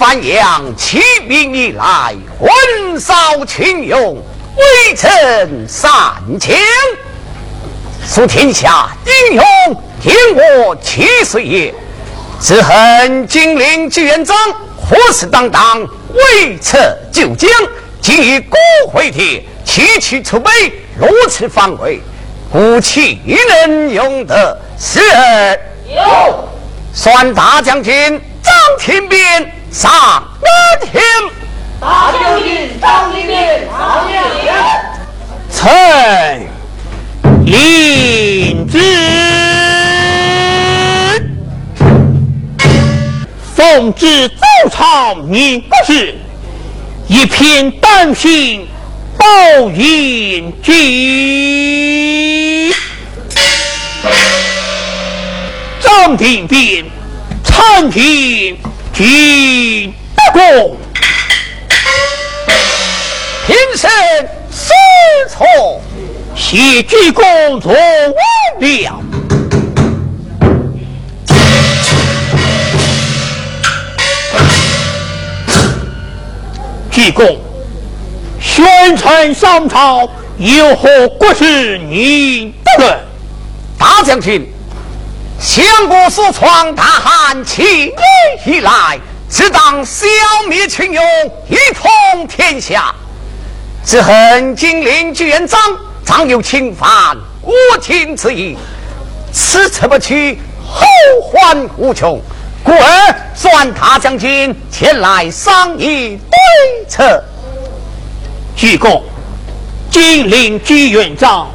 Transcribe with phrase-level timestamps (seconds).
[0.00, 0.98] 范阳起
[1.28, 4.16] 兵以来，混扫群勇，
[4.56, 5.90] 微臣三
[6.40, 6.58] 千，
[8.08, 11.74] 属天下英雄，听我七岁也。
[12.40, 14.34] 只恨金陵朱元璋
[14.74, 16.78] 虎视眈眈，威策
[17.12, 17.50] 九江，
[18.00, 18.58] 今以国
[18.90, 20.50] 会帖，区区储备，
[20.98, 22.00] 如此防卫，
[22.50, 23.20] 故岂
[23.66, 24.58] 能用得？
[24.78, 24.98] 是。
[25.94, 26.48] 有。
[26.94, 28.18] 算大将军。
[28.42, 30.22] 张天鞭上哪
[30.84, 31.00] 天？
[31.80, 34.54] 大将军张天鞭上哪天？
[35.52, 36.46] 臣
[37.44, 38.78] 领旨，
[43.54, 44.34] 奉旨奏
[44.70, 46.14] 朝宁国事，
[47.06, 48.66] 一片丹心
[49.16, 49.26] 报
[49.70, 52.72] 应君。
[55.80, 56.69] 张天鞭。
[67.00, 67.80] 谢鞠躬做完
[68.60, 69.00] 了。
[76.90, 77.38] 鞠躬，
[78.38, 80.06] 宣传上朝
[80.36, 81.78] 有何国事？
[81.78, 82.98] 你不论，
[83.78, 84.46] 大将军。
[85.40, 87.92] 相国所创大汉起义
[88.44, 89.00] 以来，
[89.30, 90.06] 只当消
[90.50, 91.02] 灭群勇，
[91.48, 92.94] 一统天下。
[93.86, 95.58] 只恨金陵巨元璋
[96.10, 98.58] 常有侵犯国境之意，
[99.32, 100.84] 此策不取，后
[101.22, 102.20] 患无穷。
[102.64, 107.22] 故而转大将军前来商议对策。
[108.56, 109.00] 鞠躬，
[109.88, 111.48] 金陵朱元璋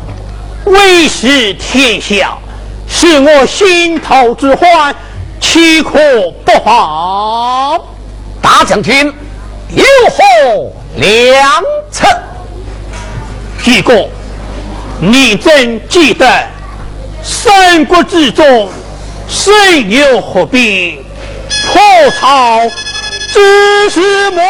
[0.63, 2.37] 威势天下。
[2.87, 4.95] 是我心头之患，
[5.41, 5.99] 岂可
[6.45, 7.81] 不防？
[8.41, 9.13] 大将军
[9.75, 11.61] 有何良
[11.91, 12.07] 策？
[13.61, 14.07] 鞠躬，
[14.99, 16.25] 你真记得
[17.21, 18.69] 三国志中，
[19.27, 21.03] 谁有何兵？
[21.73, 21.81] 破
[22.19, 22.61] 曹
[23.33, 24.41] 之事么？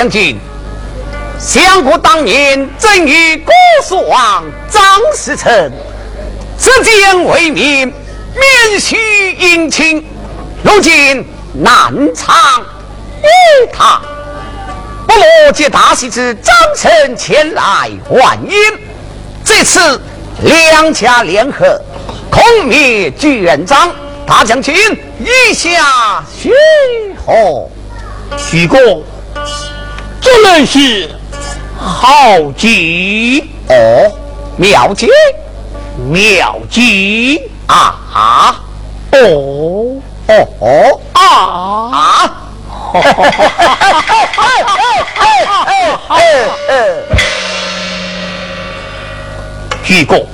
[0.00, 0.34] 将军，
[1.38, 3.52] 相国当年赠与郭
[3.86, 4.82] 叔王张
[5.14, 5.70] 士诚，
[6.58, 7.86] 只见为民，
[8.34, 8.96] 免许
[9.38, 10.02] 姻亲。
[10.62, 12.62] 如今南昌
[13.22, 14.00] 与他，
[15.06, 18.56] 不罗接大喜之张成前来欢迎。
[19.44, 20.00] 这次
[20.40, 21.78] 两家联合，
[22.30, 23.92] 攻灭朱元璋
[24.26, 24.74] 大将军，
[25.18, 26.50] 意下许
[27.22, 27.68] 何？
[28.38, 29.04] 徐公，
[30.32, 31.10] 这人是
[31.76, 34.12] 好计哦，
[34.56, 35.08] 妙计，
[36.08, 38.62] 妙计啊！
[39.10, 41.20] 哦哦哦啊！
[41.90, 42.32] 啊！
[49.82, 50.24] 徐公，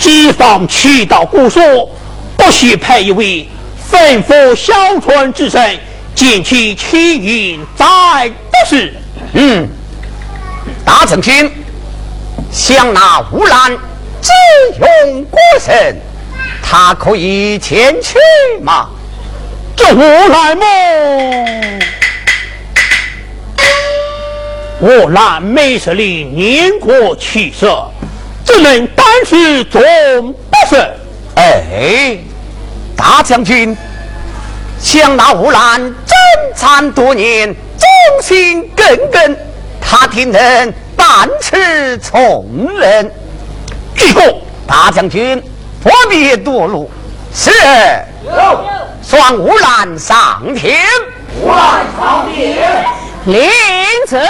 [0.00, 1.62] 机方去到故所，
[2.36, 3.48] 不须派一位
[3.88, 5.78] 吩咐小船之人
[6.16, 8.32] 进去请运，在
[8.68, 8.92] 是？
[9.34, 9.68] 嗯，
[10.84, 11.48] 大将军
[12.50, 13.70] 想那乌兰
[14.20, 14.32] 智
[14.80, 15.96] 勇过人，
[16.62, 18.18] 他可以前去
[18.62, 18.88] 吗？
[19.76, 20.64] 这我来么？
[24.80, 27.66] 我兰美色里年过七十，
[28.44, 30.76] 只能单是总不是。
[31.36, 32.18] 哎，
[32.96, 33.76] 大将军
[34.80, 36.16] 想那乌兰征
[36.54, 37.56] 战多年，忠
[38.06, 39.36] 忠心耿耿，
[39.80, 43.10] 他定能办此重任。
[43.96, 45.42] 这个大将军
[45.82, 46.88] 不必多虑，
[47.34, 47.50] 是
[48.24, 48.64] 有
[49.02, 50.84] 双乌兰上天，
[51.40, 52.84] 无赖长天，
[53.24, 53.50] 领
[54.06, 54.20] 旨。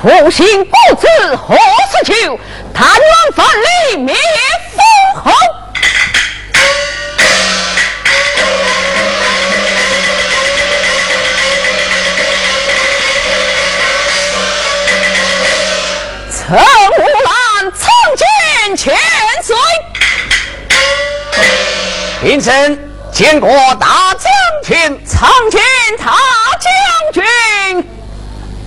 [0.00, 2.38] 苦心不知何时求，
[2.72, 3.44] 但愿奋
[3.90, 4.14] 力灭
[4.76, 5.30] 封侯。
[16.30, 16.58] 陈无
[17.24, 17.30] 兰
[17.72, 17.82] 曾
[18.16, 18.24] 见
[18.76, 18.94] 千
[19.42, 19.56] 岁，
[22.22, 22.78] 平生
[23.12, 24.22] 见过大将
[24.62, 25.60] 军，曾见
[25.98, 26.14] 大
[26.60, 26.70] 将
[27.12, 27.24] 军。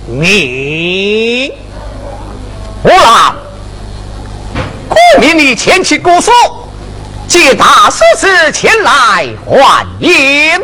[0.06, 1.54] 你
[2.84, 3.29] 乌兰，故
[5.20, 6.32] 命你前去姑苏，
[7.28, 10.58] 借大叔子前来还迎。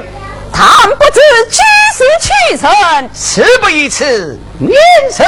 [0.51, 1.21] 倘不知
[1.51, 1.61] 几
[1.95, 4.73] 时取胜，事不宜迟，面
[5.11, 5.23] 色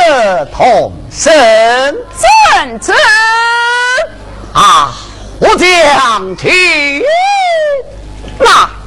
[0.56, 1.30] 同生
[2.16, 2.92] 怎知？
[4.54, 4.94] 啊！
[5.38, 7.02] 我将听，
[8.38, 8.77] 那。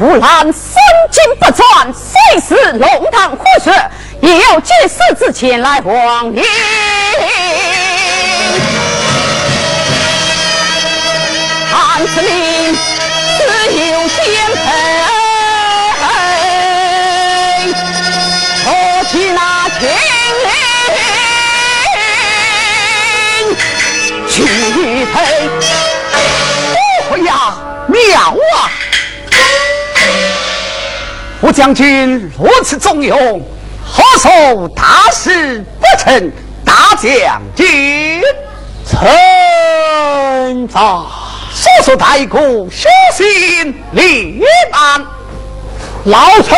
[0.00, 0.54] 无兰身
[1.10, 3.72] 经不转，虽是龙潭虎穴，
[4.20, 6.40] 也要借世之前来皇迎。
[11.72, 12.78] 汉子命
[13.36, 13.42] 自
[13.74, 14.16] 有天
[14.54, 14.66] 配，
[18.64, 18.66] 何
[19.10, 19.82] 其那天
[23.42, 23.56] 灵
[24.28, 24.36] 去
[25.12, 25.16] 配。
[27.24, 27.32] 呀，
[27.88, 28.70] 妙啊！
[31.40, 33.40] 吴将军如此忠勇，
[33.84, 36.32] 何愁大事不成？
[36.64, 38.20] 大将军，
[38.84, 40.80] 臣在。
[41.50, 44.42] 速速带鼓，小心立
[44.72, 45.06] 案。
[46.04, 46.56] 老臣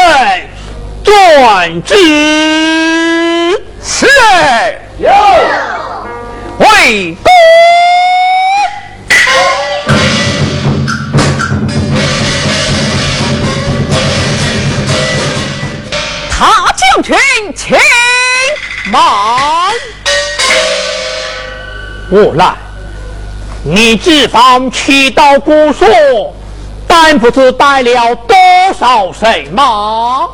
[1.05, 1.95] 转旨。
[3.83, 4.07] 是。
[22.11, 22.55] 我来，
[23.63, 25.89] 你这方去到姑所，
[26.87, 28.37] 但不知带了多
[28.79, 30.27] 少人马？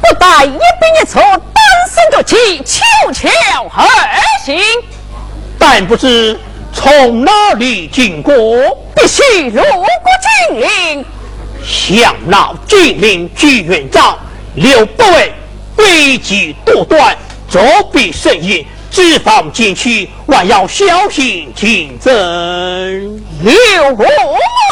[0.00, 0.58] 不带一兵
[1.02, 3.28] 一卒，单身着骑，悄悄
[3.74, 3.84] 而
[4.44, 4.58] 行。
[5.58, 6.38] 但不知
[6.72, 8.34] 从哪里经过，
[8.94, 9.86] 必须路过
[10.48, 11.04] 金陵。
[11.62, 14.18] 想老金陵聚院长
[14.54, 15.32] 刘不韦
[15.76, 17.16] 诡计多端，
[17.48, 17.62] 作
[17.92, 18.64] 弊甚严。
[18.90, 22.12] 只防进去，万要小心谨慎。
[23.42, 24.06] 有我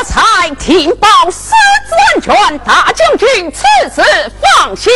[0.06, 1.50] 才听报司
[1.88, 4.00] 子安全，大将军此次
[4.40, 4.92] 放心。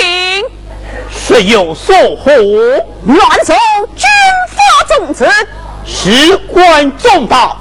[1.11, 2.31] 是有所获？
[3.05, 3.57] 乱送
[3.97, 4.07] 军
[4.55, 5.29] 法宗旨，
[5.85, 7.57] 事关重大，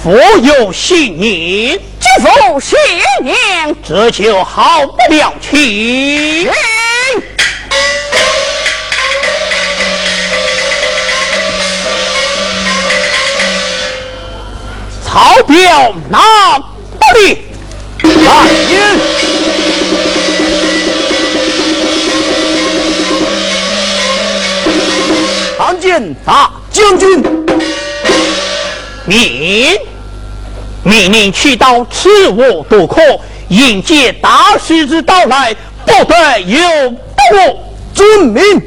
[0.00, 2.78] 佛有信念，知否信
[3.22, 6.48] 念，这就好不了去。
[15.18, 17.38] 曹彪拿不利，
[18.04, 19.00] 来人！
[25.58, 27.20] 参见大将军。
[29.06, 29.76] 你
[30.84, 33.00] 命令去到赤沃渡口
[33.48, 35.52] 迎接大师之到来，
[35.84, 36.60] 不得有
[36.90, 36.96] 不
[37.50, 37.58] 误。
[37.92, 38.62] 遵命。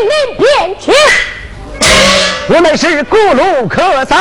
[0.00, 0.48] 从我金陵边
[0.80, 0.92] 去？
[2.48, 4.18] 我们是过路客栈，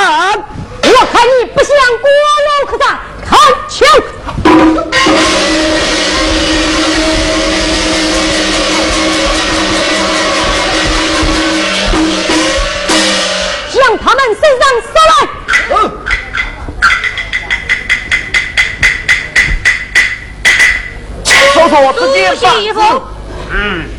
[0.83, 1.69] 我看你不像
[2.01, 2.09] 过
[2.48, 3.88] 路客栈，看枪！
[13.71, 15.15] 向他们身上射来！
[21.53, 22.79] 说说自己吧。
[23.51, 23.89] 嗯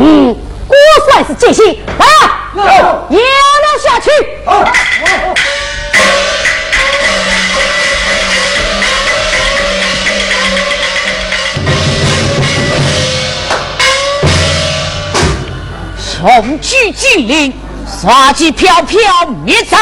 [0.00, 0.36] 嗯，
[0.68, 0.74] 我
[1.10, 4.10] 算是尽心，来啊，压了下去。
[15.98, 17.52] 雄踞金陵。
[18.00, 19.00] 杀鸡飘飘
[19.44, 19.78] 灭长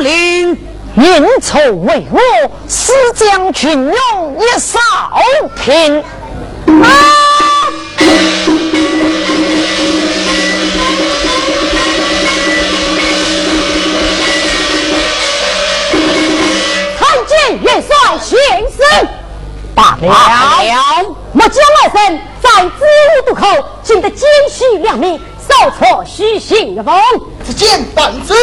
[0.00, 0.58] 陵，
[0.96, 4.80] 运筹帷幄，死将军勇一扫
[5.62, 6.02] 平。
[6.82, 7.21] 啊！
[18.32, 19.08] 先生，
[19.74, 20.08] 罢了。
[21.34, 23.46] 末将二生在子午渡口，
[23.82, 25.20] 见得奸细两名。
[25.46, 26.94] 少错虚行的风，
[27.44, 28.34] 只见本子。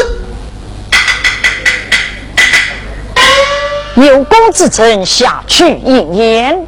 [3.95, 6.67] 有功之臣下去一言。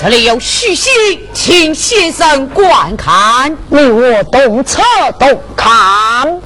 [0.00, 0.92] 这里有虚信，
[1.34, 3.58] 请先生观看。
[3.68, 4.80] 你我动车
[5.18, 6.40] 动看。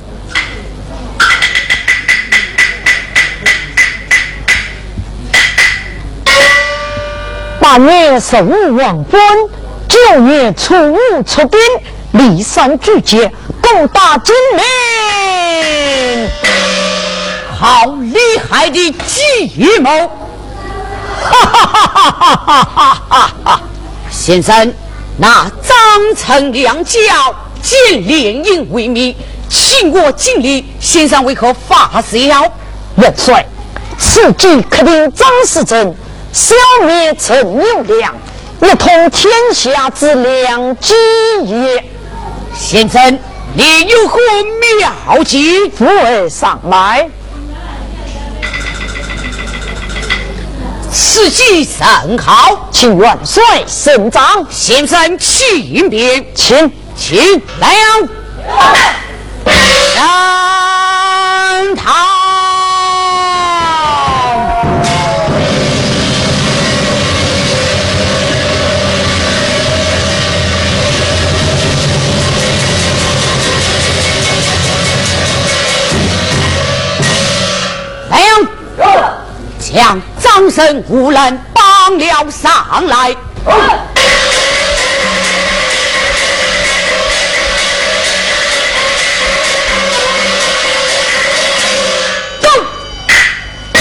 [7.61, 9.21] 八月十五黄昏，
[9.87, 11.61] 九月初五出兵，
[12.14, 13.30] 骊山拒捷，
[13.61, 16.30] 攻打金陵。
[17.61, 18.18] 好厉
[18.50, 20.22] 害的计谋！
[24.11, 24.73] 先生，
[25.19, 27.00] 那张成良教
[27.61, 29.17] 见联营为密，
[29.49, 30.65] 请我尽礼。
[30.80, 32.50] 先生为何发笑？
[32.97, 33.45] 元帅，
[33.99, 35.95] 此计可令张世珍
[36.32, 36.54] 消
[36.87, 38.15] 灭陈友良，
[38.61, 40.95] 一统天下之良机
[41.45, 41.85] 也。
[42.54, 43.19] 先生，
[43.54, 44.19] 你有何
[44.78, 45.69] 妙计？
[45.71, 47.08] 扶为上来。
[50.93, 52.69] 此计甚好？
[52.71, 55.89] 请元帅深掌先生去迎
[56.35, 56.71] 请。
[56.95, 57.19] 请
[57.59, 57.78] 来呀
[58.47, 58.61] 来
[59.47, 59.55] 来
[59.95, 60.02] 呀
[78.11, 78.35] 来呀
[79.59, 80.00] 枪
[80.34, 83.14] 张生五人绑了上来。
[92.40, 92.49] 走！
[93.75, 93.80] 大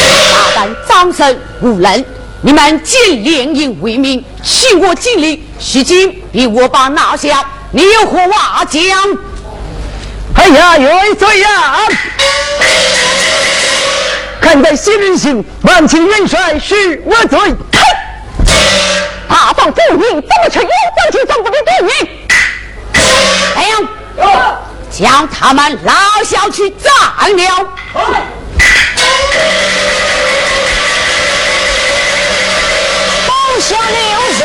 [0.53, 2.05] 胆张生五人，
[2.41, 8.81] 你们尽联营为名，请我尽力，须今逼我把拿下，你有何话讲？
[10.35, 11.77] 哎呀，元帅呀！
[14.41, 17.39] 看在新人心，万请元帅恕我罪。
[19.29, 22.09] 大放不义，怎么却有将军总部的对应？
[23.55, 23.75] 哎呀，
[24.89, 26.91] 将他们拉下去斩
[27.37, 27.67] 了。
[33.27, 34.01] 放下六
[34.39, 34.43] 人，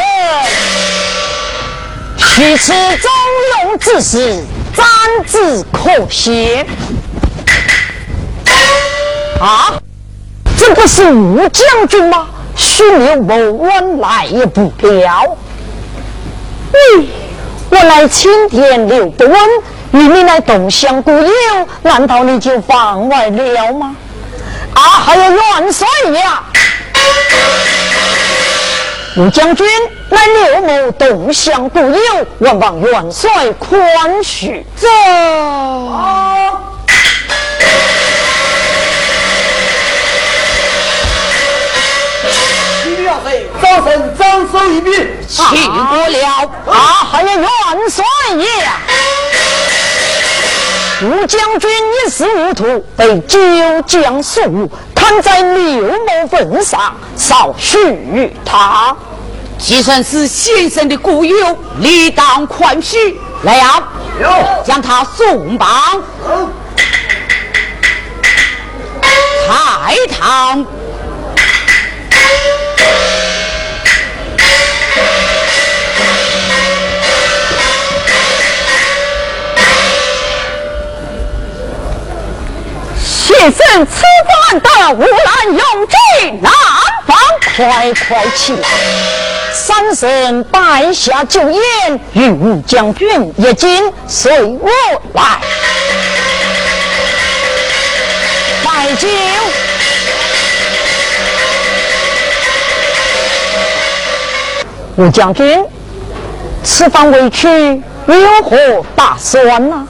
[2.18, 3.10] 虚此中
[3.54, 4.44] 庸之事，
[4.76, 4.86] 暂
[5.26, 6.64] 之可惜。
[9.40, 9.74] 啊！
[10.56, 12.28] 这不是吴将军吗？
[12.56, 15.36] 许留某晚来也不了。
[16.72, 17.06] 喂，
[17.68, 19.38] 我来青天留不稳，
[19.92, 21.30] 与你来东乡故友，
[21.82, 23.94] 难道你就放外了吗？
[24.74, 26.42] 啊，还有元帅呀！
[29.16, 29.66] 吴将军
[30.10, 33.78] 来刘某东乡故友，望望元帅宽
[34.22, 34.62] 恕。
[34.76, 34.88] 走。
[43.60, 44.92] 招生张守一兵，
[45.28, 46.50] 请过了。
[46.66, 47.48] 啊，还有元
[47.90, 48.04] 帅
[48.36, 48.46] 爷，
[51.02, 53.38] 吴将军一时糊涂，被九
[53.82, 58.96] 江数，看在刘某份上，少许他。
[59.58, 63.14] 既算是先生的故友，理当宽恕。
[63.42, 63.82] 来呀，
[64.64, 65.68] 将他送绑。
[69.48, 70.66] 太堂。
[83.38, 84.02] 先生吃
[84.50, 86.50] 饭的无兰永济南
[87.06, 87.16] 方，
[87.54, 88.66] 快快起来！
[89.52, 94.70] 三声拜下酒宴，与吴将军一进，随我
[95.12, 95.38] 来。
[98.64, 99.06] 拜酒。
[104.96, 105.62] 吴将军，
[106.64, 108.56] 此番回去有何
[108.96, 109.86] 打算呢？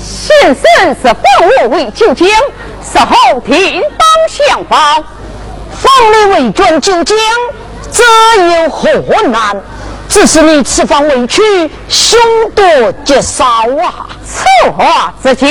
[0.00, 1.22] 先生是封
[1.62, 2.26] 我为九江，
[2.82, 4.76] 事后听当相报。
[5.72, 7.16] 封你为转九江，
[7.92, 8.88] 这有何
[9.28, 9.60] 难？
[10.10, 11.40] 只是你此番委屈，
[11.88, 12.20] 凶
[12.54, 14.08] 多吉少啊！
[14.26, 15.48] 此话怎讲？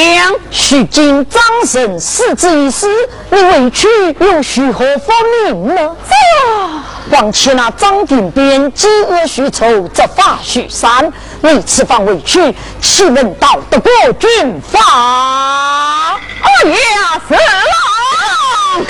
[0.52, 2.86] 须经张神死之一事，
[3.32, 3.88] 你委屈
[4.20, 5.96] 又许何方明呢？
[6.08, 16.20] 这，况且那张定边积恶许仇，执法许善，你此番委屈，岂能到得过军法？
[16.42, 18.86] 哎呀，是郎！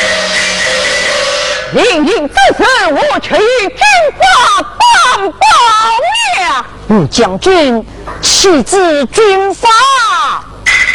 [1.74, 3.78] 令人自事，我取与军
[4.18, 4.22] 法
[4.62, 5.46] 伴白
[6.90, 7.08] 面。
[7.10, 7.86] 将军，
[8.22, 9.70] 岂知军法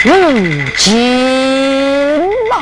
[0.04, 0.08] 无
[0.76, 2.52] 情啊？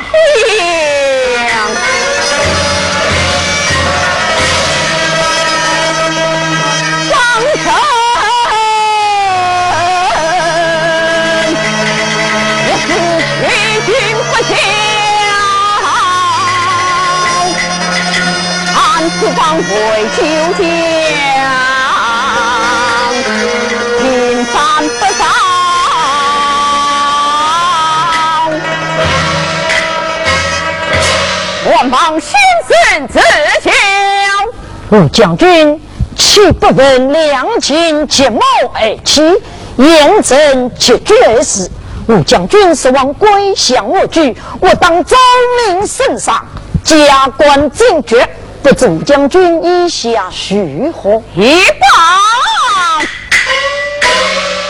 [19.23, 19.63] 是放回
[20.17, 20.21] 秋
[20.57, 20.67] 天，
[24.01, 24.53] 云山
[24.99, 25.23] 不少，
[31.63, 32.33] 我望先
[32.67, 33.21] 生自
[33.61, 33.71] 求。
[34.89, 35.81] 哦，将军，
[36.17, 38.41] 岂不闻良禽节貌
[38.73, 39.39] 而栖，
[39.77, 41.71] 言正绝句而死？
[42.09, 45.15] 吾将军是望归降我去，我当昭
[45.69, 46.45] 明圣上，
[46.83, 48.29] 加官进爵。
[48.63, 51.21] 不知吴将军意下如何？
[51.35, 51.89] 一棒，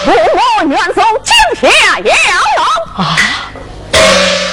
[0.03, 2.15] 父母愿送金下阎
[2.57, 3.15] 王啊！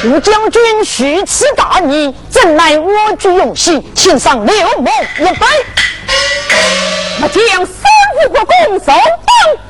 [0.05, 5.47] 吴将军许此大逆，怎奈我举用心，请上刘某一杯。
[7.23, 7.83] 我将三
[8.23, 9.03] 虎国公送当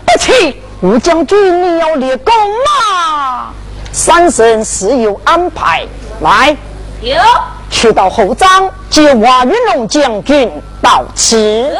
[0.04, 0.61] 不起。
[0.80, 3.52] 吴将军，你要立功吗？
[3.92, 5.87] 三生自有安排。
[6.22, 6.56] 来，
[7.00, 7.14] 有
[7.70, 10.50] 去到后帐接瓦云龙将军
[10.83, 11.72] 到此。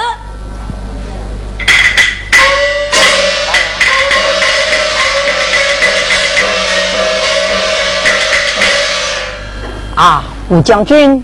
[9.97, 11.23] 啊，吴将军，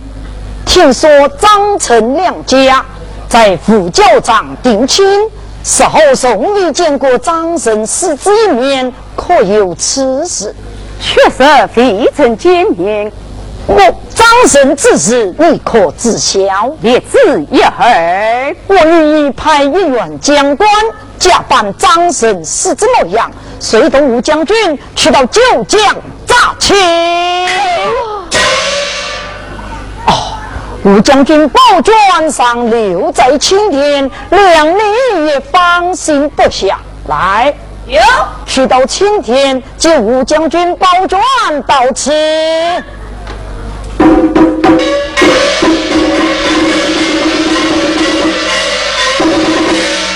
[0.67, 2.85] 听说张成两家
[3.29, 5.07] 在副教场定亲，
[5.63, 10.53] 事后从未见过张生师子一面，可有此事？
[11.01, 13.11] 确实未曾见面。
[13.67, 13.77] 我
[14.15, 16.71] 张生之事，你可知晓？
[16.83, 17.19] 列子
[17.51, 20.69] 一儿，我愿意派一员将官
[21.19, 25.81] 假扮张生师子模样，随同吴将军去到九江
[26.25, 26.77] 诈亲。
[30.85, 36.79] 吴将军宝卷上留在青天，两你也放心不下。
[37.09, 37.53] 来，
[37.87, 38.01] 有
[38.47, 41.19] 去到青天接吴将军宝卷
[41.67, 42.13] 到此。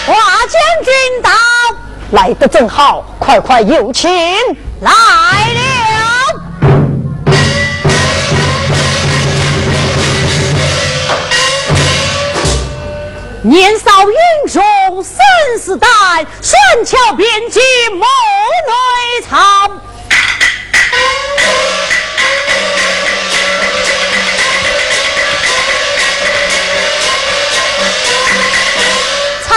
[0.07, 0.15] 华
[0.47, 1.31] 将军到，
[2.13, 4.11] 来得正好，快快有请
[4.81, 5.61] 来了。
[13.43, 14.63] 年少英雄
[15.03, 15.17] 生
[15.59, 15.91] 死担，
[16.43, 17.59] 顺桥边际
[17.91, 19.81] 梦内藏。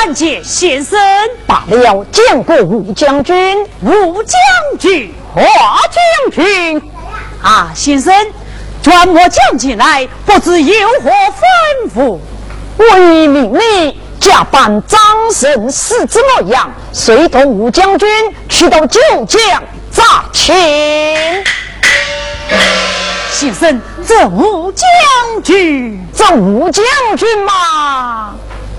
[0.03, 0.99] 参见先生，
[1.47, 2.05] 罢了。
[2.11, 4.37] 见过吴将军，吴将
[4.77, 6.91] 军，华将军。
[7.41, 8.13] 啊，先生，
[8.81, 12.19] 转我将进来，不知有何吩咐？
[12.75, 14.99] 我已命你假扮张
[15.31, 18.09] 神是之模样，随同吴将军
[18.49, 19.39] 去到九江
[19.89, 20.53] 诈亲。
[23.31, 24.85] 先生，这吴将
[25.41, 26.83] 军，这吴将
[27.15, 28.35] 军嘛，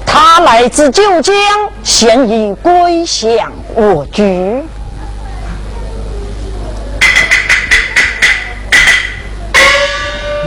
[0.07, 1.35] 他来自九江，
[1.83, 4.63] 现已归降我局。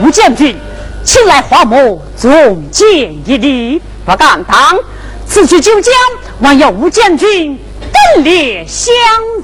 [0.02, 0.56] 吴将军，
[1.04, 2.88] 请来华某重见
[3.26, 3.82] 一礼。
[4.06, 4.78] 不敢当，
[5.28, 5.94] 此去九江，
[6.40, 7.60] 望要吴将军
[7.92, 8.94] 登列相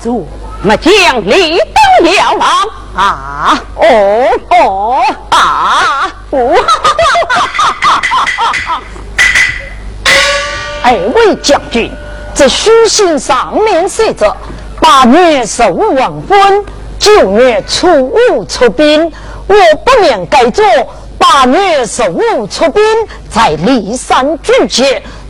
[0.02, 0.28] 助。
[0.64, 2.50] 末将立等了郎
[2.96, 3.62] 啊！
[3.76, 3.86] 哦
[4.50, 6.10] 哦啊！
[6.30, 6.56] 哦！
[10.86, 11.90] 二位将军，
[12.36, 14.36] 这书信上面写着：
[14.82, 16.66] 八月十五完婚，
[17.00, 19.10] 九月初五出兵。
[19.48, 20.66] 我不免改做
[21.18, 22.84] 八月十五出兵，
[23.30, 24.84] 在骊山聚集，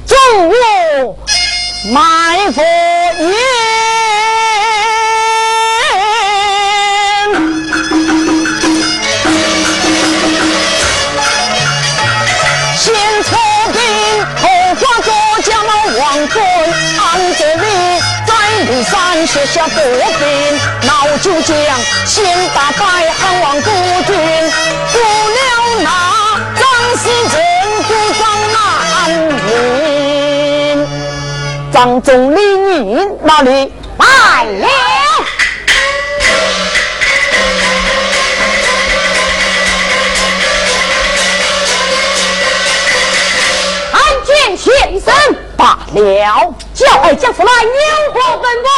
[0.07, 1.17] 中午
[1.93, 2.61] 埋伏
[3.19, 3.33] 营。
[18.83, 21.55] 在骊山写下国兵，闹九江，
[22.05, 23.69] 先打败汉王孤
[24.05, 24.15] 军，
[24.91, 25.39] 不了
[25.83, 25.89] 那
[26.59, 26.63] 张
[26.97, 27.37] 士正
[27.87, 28.57] 孤张南
[29.47, 30.87] 陵。
[31.71, 34.05] 张总理你哪里来
[34.43, 34.67] 了？
[43.91, 45.13] 参见先生。
[45.55, 47.71] 罢了，叫二将出来，牛
[48.13, 48.69] 火本部。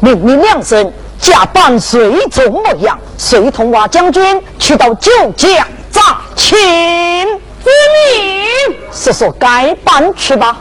[0.00, 6.58] 命你两声，假扮随从模样，随同瓦将军去到九江诈亲。
[7.64, 7.70] 之
[8.14, 8.76] 命。
[8.92, 10.56] 是说该办去吧。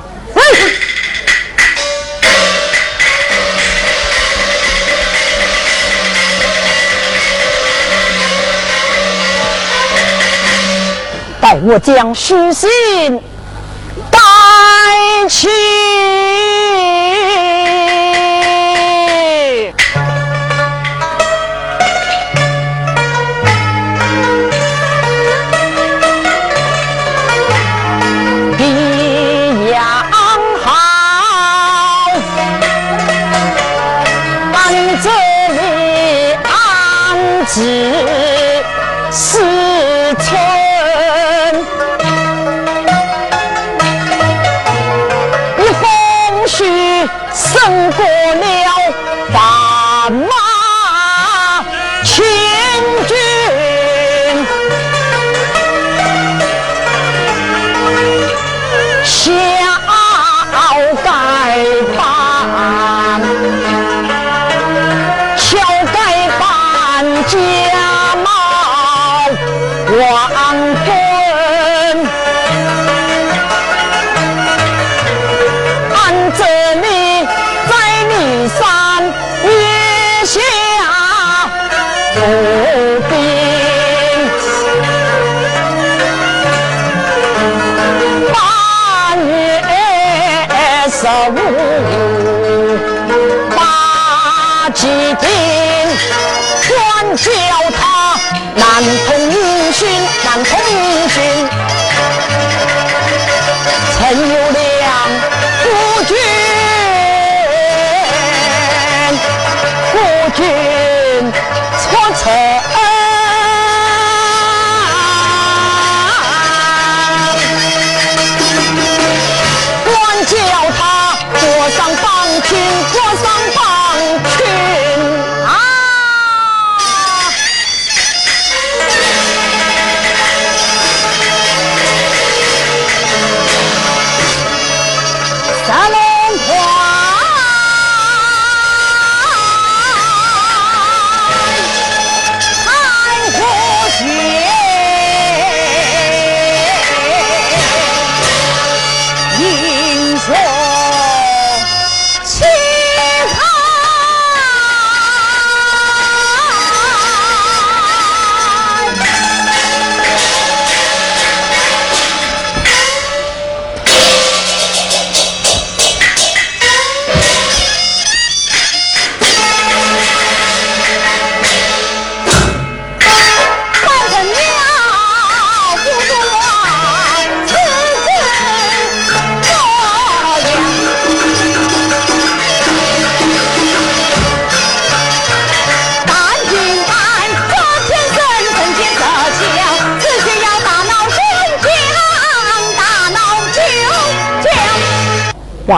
[11.39, 12.69] 待我将书信
[13.09, 13.21] 带
[15.29, 15.47] 去。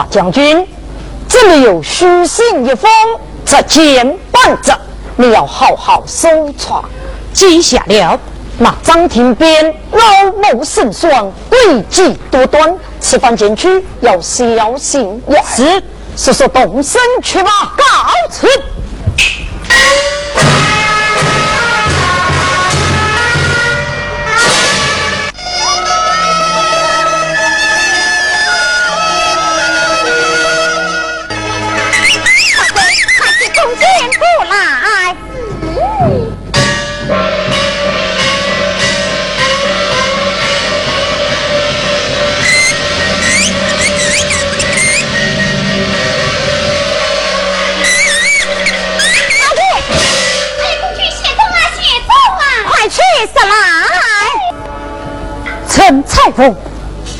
[0.00, 0.66] 哇，将军，
[1.28, 2.90] 这里有书信一封，
[3.44, 4.78] 这监办着，
[5.16, 6.82] 你要好好收藏。
[7.32, 8.18] 记下了。
[8.58, 15.42] 那张廷鞭老谋深算，诡计多端，此番前去要小心也。
[15.44, 15.82] 是，
[16.16, 17.50] 速速动身去吧。
[17.76, 17.84] 告
[18.30, 18.46] 辞。
[55.90, 56.54] 陈彩凤，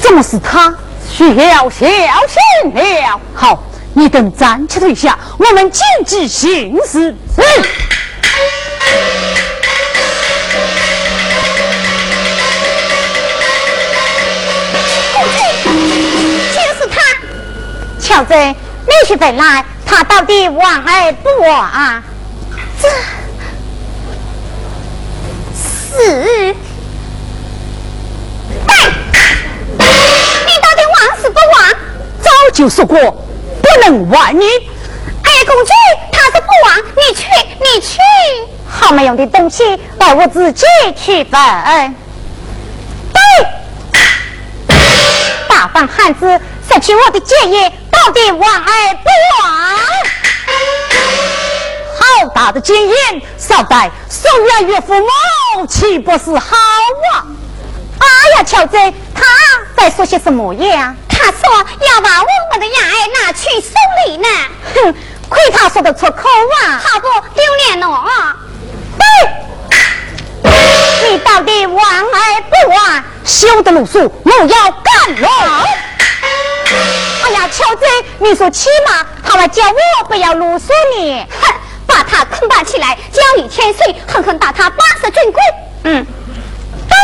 [0.01, 0.73] 怎么是他？
[1.11, 1.89] 需要小
[2.29, 3.21] 心了。
[3.35, 7.13] 好，你等暂且退下，我们见机行事。
[7.35, 7.43] 是。
[16.55, 17.01] 就是他。
[17.99, 18.55] 乔子，你
[19.09, 22.01] 是本来，他到底往而不往啊？
[22.81, 22.89] 这
[25.99, 26.55] 是。
[32.53, 34.45] 就说过，不能玩你。
[35.23, 35.73] 二，公主，
[36.13, 37.25] 他是不往，你去，
[37.59, 37.99] 你去。
[38.69, 40.65] 好没用的东西，待我自己
[40.97, 41.95] 去分。
[43.13, 43.21] 对，
[45.49, 49.09] 大方汉子，失去我的建议，到底往而不
[49.43, 49.51] 往？
[51.99, 56.57] 好大的经验，少待送养岳父母，岂不是好
[57.15, 57.27] 啊？
[57.99, 58.77] 哎呀，乔子，
[59.15, 59.25] 他
[59.77, 60.95] 在说些什么呀？
[61.21, 63.73] 他说要把我们的牙儿拿去送
[64.07, 64.29] 礼呢。
[64.75, 64.95] 哼，
[65.29, 66.29] 亏他说得出口
[66.63, 66.81] 啊！
[66.83, 68.05] 好不丢脸哦！
[70.43, 70.51] 对，
[71.11, 73.05] 你到底玩而不玩？
[73.25, 75.29] 休得鲁肃，我要干了！
[77.25, 77.85] 哎呀，乔子，
[78.19, 81.55] 你说起码他们叫我不要鲁肃你，哼，
[81.87, 85.45] 把他捆绑起来，交以千岁，狠狠打他八十军棍。
[85.85, 86.07] 嗯，
[86.89, 86.97] 对，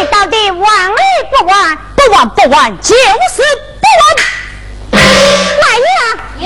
[0.00, 0.96] 你到底玩而
[1.30, 1.78] 不玩？
[1.96, 3.42] 不闻不问，就是
[3.80, 4.04] 不闻。
[4.92, 5.86] 来人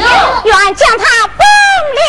[0.06, 0.10] 啊，
[0.44, 1.38] 有将他崩
[1.98, 2.00] 了。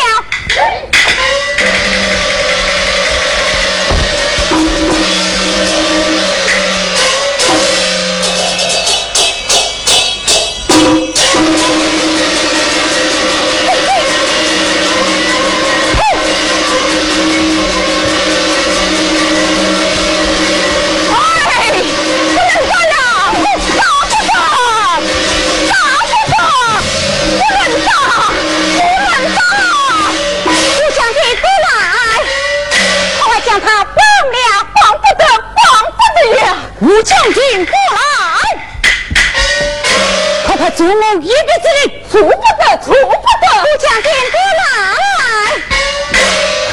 [40.74, 42.34] 祖母一别之令，出不得，
[42.82, 43.46] 出不得！
[43.60, 44.62] 武将军过来，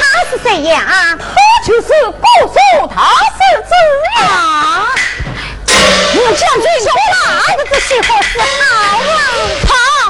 [0.30, 0.74] 是谁呀？
[1.18, 1.22] 他
[1.66, 2.54] 就是姑苏
[2.88, 2.94] 大
[3.36, 3.70] 世子
[4.22, 4.88] 啊！
[6.14, 7.22] 武将军过来，
[7.70, 9.06] 这是何是好啊？
[9.68, 9.68] 他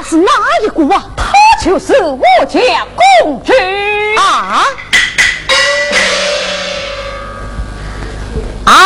[0.09, 0.97] 是哪一个啊？
[1.17, 1.21] 他
[1.63, 2.59] 就是我家
[2.95, 3.51] 公主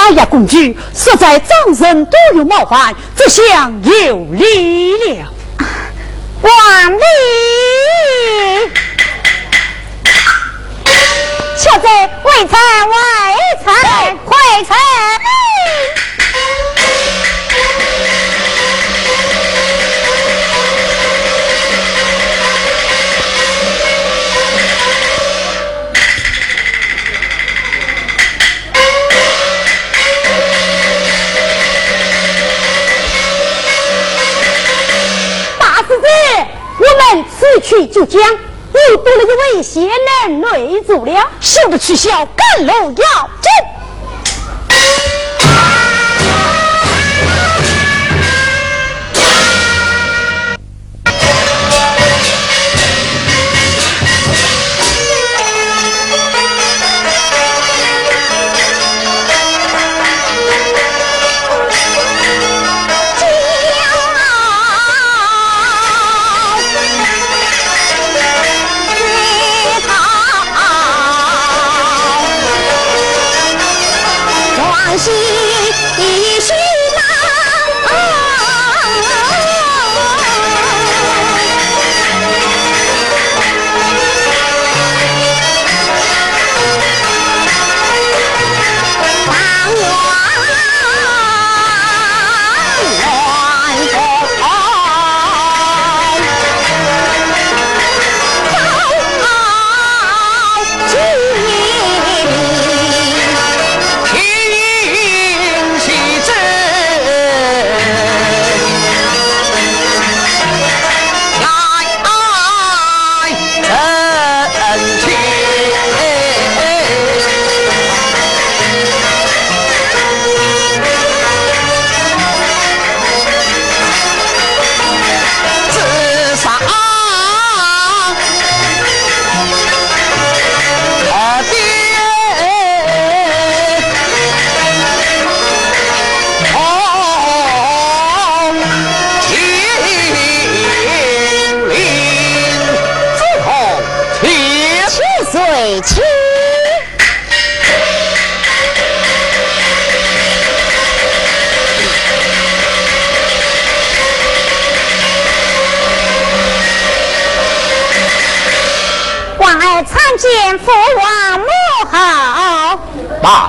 [0.05, 0.55] 哎呀，公主，
[0.93, 5.33] 实在张人多有冒犯，这厢有礼了。
[6.43, 6.99] 万礼，
[11.57, 12.55] 小子，为臣，
[12.87, 14.35] 为
[14.67, 14.75] 臣，
[36.95, 37.25] 我们。
[37.37, 43.74] 此去就将又多了一位贤人内助了，休得取消，赶路要紧。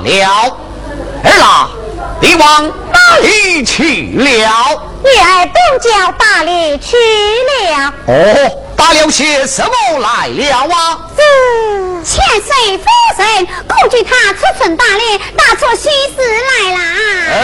[0.07, 0.57] 了。
[1.25, 1.71] 儿郎，
[2.21, 4.83] 你往哪里去了？
[5.03, 7.93] 女儿东郊打猎去了。
[8.07, 10.99] 哦，打了些什么来了啊？
[11.17, 11.23] 这
[12.05, 12.85] 千岁夫
[13.19, 16.23] 人恐惧他出城打猎，打出喜事
[16.63, 16.73] 来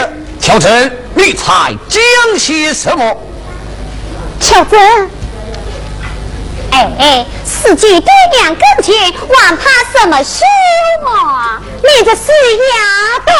[0.01, 0.09] 了。
[0.39, 3.17] 乔真，你猜讲些什么？
[4.39, 5.09] 乔真。
[6.99, 10.45] 哎，四季爹娘跟前，还怕什么羞
[11.05, 11.61] 啊？
[11.81, 13.31] 你这死丫头！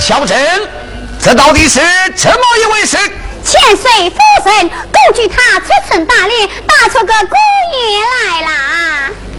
[0.00, 0.36] 小珍，
[1.22, 1.80] 这到底是
[2.16, 2.96] 怎么一回事？
[3.44, 4.16] 千岁夫
[4.50, 7.36] 人根据他出城打猎，打出个姑
[7.72, 8.50] 爷来啦。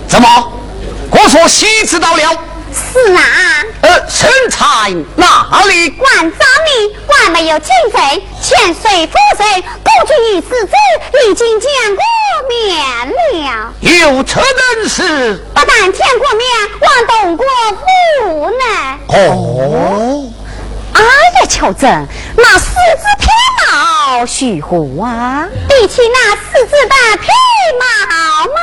[0.07, 0.51] 怎么？
[1.11, 2.37] 我说喜知道了。
[2.75, 3.21] 是啊，
[3.81, 5.95] 呃，身材哪里？
[5.97, 8.01] 万丈里还没有进城。
[8.41, 10.73] 千岁夫人，公主与世子
[11.27, 12.03] 已经见过
[12.49, 12.53] 面
[13.43, 13.73] 了。
[13.79, 15.37] 有这等事？
[15.53, 16.47] 不但见过面，
[16.81, 17.45] 还动过
[18.25, 18.63] 武呢。
[19.07, 20.31] 哦，
[20.93, 25.47] 哎呀，乔真，那四只匹马要许护啊？
[25.69, 27.27] 比起那四只的皮
[27.79, 27.85] 毛
[28.47, 28.59] 嘛。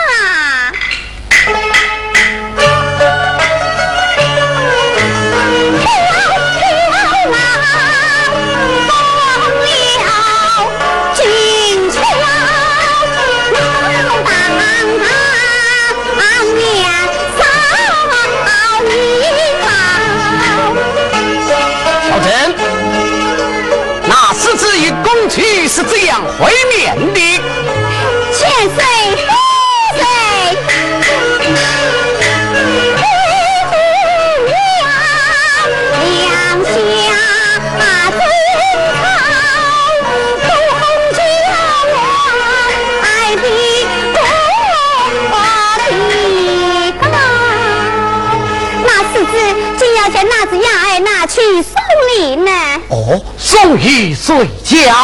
[53.73, 54.95] 送与谁家？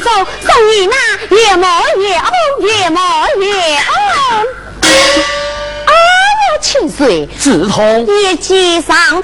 [0.00, 0.96] 送你那
[1.36, 1.66] 越磨
[1.98, 3.00] 越欧，越磨
[3.40, 3.90] 越欧。
[5.86, 5.92] 啊，
[6.62, 9.22] 千岁，自从你接上的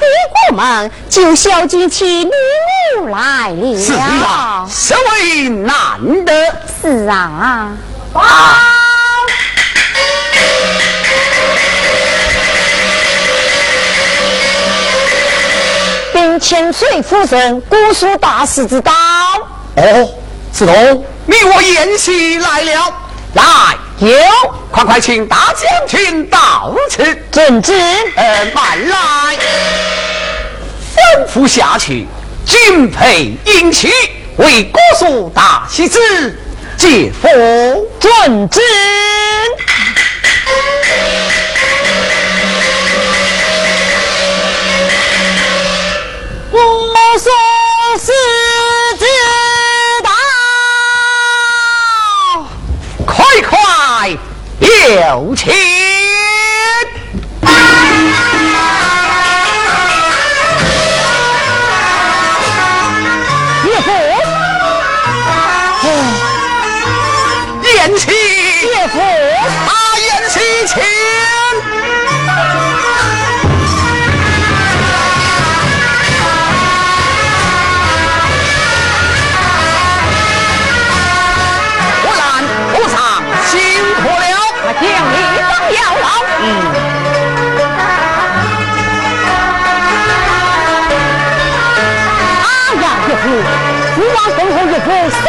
[0.50, 2.32] 过门，就孝敬起女
[2.98, 3.80] 儿来了。
[3.80, 6.32] 是啊，实为难得。
[6.82, 7.70] 是啊。
[8.12, 8.85] 啊！
[16.46, 18.92] 禀千岁夫人，姑苏大师之道。
[19.74, 20.08] 哦。
[20.52, 22.94] 子龙，你我宴席来了，
[23.34, 23.42] 来
[23.98, 24.16] 有，
[24.70, 27.02] 快快请大将军到此。
[27.32, 27.74] 遵旨。
[28.14, 29.36] 呃，慢来，
[30.94, 32.06] 吩咐下去，
[32.44, 33.90] 敬佩英气
[34.36, 35.98] 为姑苏大喜子，
[36.76, 37.28] 接福。
[37.98, 38.60] 遵旨。
[47.18, 47.32] 送
[47.98, 48.12] 死
[48.98, 49.04] 之
[50.02, 50.10] 道，
[53.06, 54.10] 快快
[54.60, 55.75] 有请。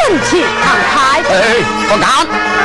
[0.07, 1.35] 盛气慷慨，哎，
[1.89, 2.07] 不敢，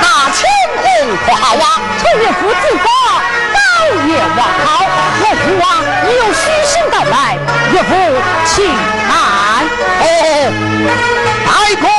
[0.00, 0.46] 大清
[0.80, 0.86] 红
[1.26, 1.66] 可好啊？
[1.98, 2.86] 从岳父自保，
[3.52, 3.58] 高
[4.06, 4.86] 也王好。
[5.18, 5.64] 我父王
[6.08, 7.36] 已有虚声到来，
[7.72, 7.90] 岳父
[8.46, 8.54] 请
[9.10, 9.66] 安。
[9.98, 10.06] 哦，
[11.44, 11.90] 太公。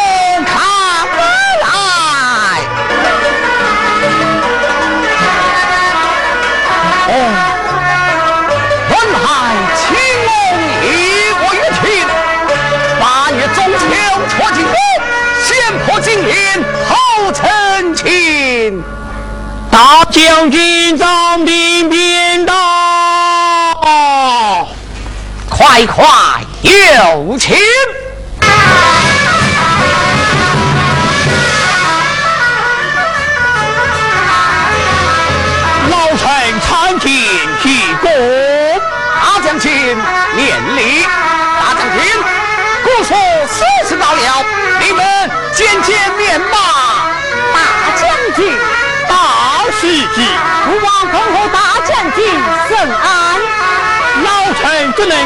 [19.74, 22.53] 大将军张兵兵到，
[25.49, 26.05] 快快
[26.61, 27.57] 有请！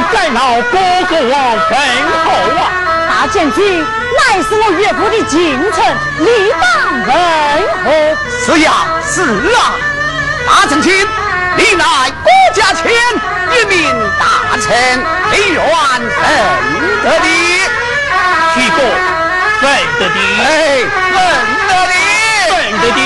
[0.07, 0.73] 臣只能代劳哥
[1.09, 1.35] 哥王
[1.67, 1.71] 吩
[2.25, 2.27] 候
[2.57, 2.61] 啊！
[3.09, 3.59] 大将军
[4.17, 5.35] 乃是我岳父的近
[5.73, 5.77] 臣，
[6.19, 6.65] 理当
[7.05, 7.09] 问
[7.83, 7.85] 候。
[8.45, 8.71] 是呀，
[9.05, 9.21] 是
[9.55, 9.57] 啊。
[10.47, 11.07] 大将军，
[11.55, 11.83] 你乃
[12.23, 12.83] 国家千
[13.51, 13.75] 一名
[14.19, 14.65] 大臣，
[15.31, 16.01] 你愿认
[17.03, 17.27] 得的？
[18.55, 18.79] 许过
[19.61, 19.65] 认
[19.99, 20.45] 得的，哎，
[21.11, 21.17] 认
[21.67, 21.93] 得的，
[22.49, 22.99] 认得的，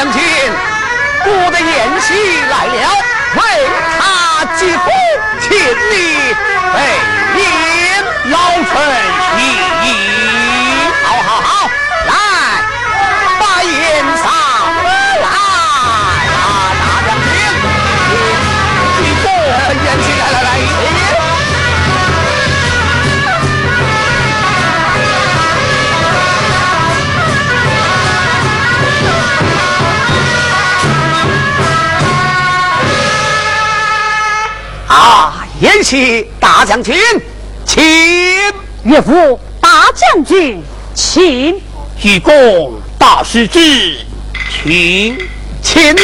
[0.00, 0.22] 将军，
[1.26, 2.08] 我的宴席
[2.48, 2.88] 来了，
[3.36, 3.38] 为
[3.98, 4.00] 他
[4.56, 4.88] 接福，
[5.38, 5.94] 请你
[6.72, 6.76] 备
[7.36, 7.44] 宴，
[8.30, 8.34] 老
[8.64, 8.72] 臣
[9.36, 9.38] 一
[9.84, 10.09] 应。
[35.82, 36.94] 启大将军，
[37.64, 37.82] 请
[38.84, 40.62] 岳父大将军，
[40.94, 41.60] 请。
[42.02, 43.96] 愚公大师之，
[44.62, 45.18] 请。
[45.62, 45.96] 请。
[45.96, 46.02] 呐！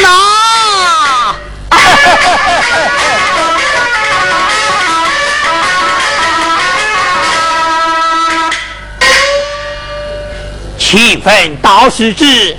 [10.77, 12.57] 启奉大师之，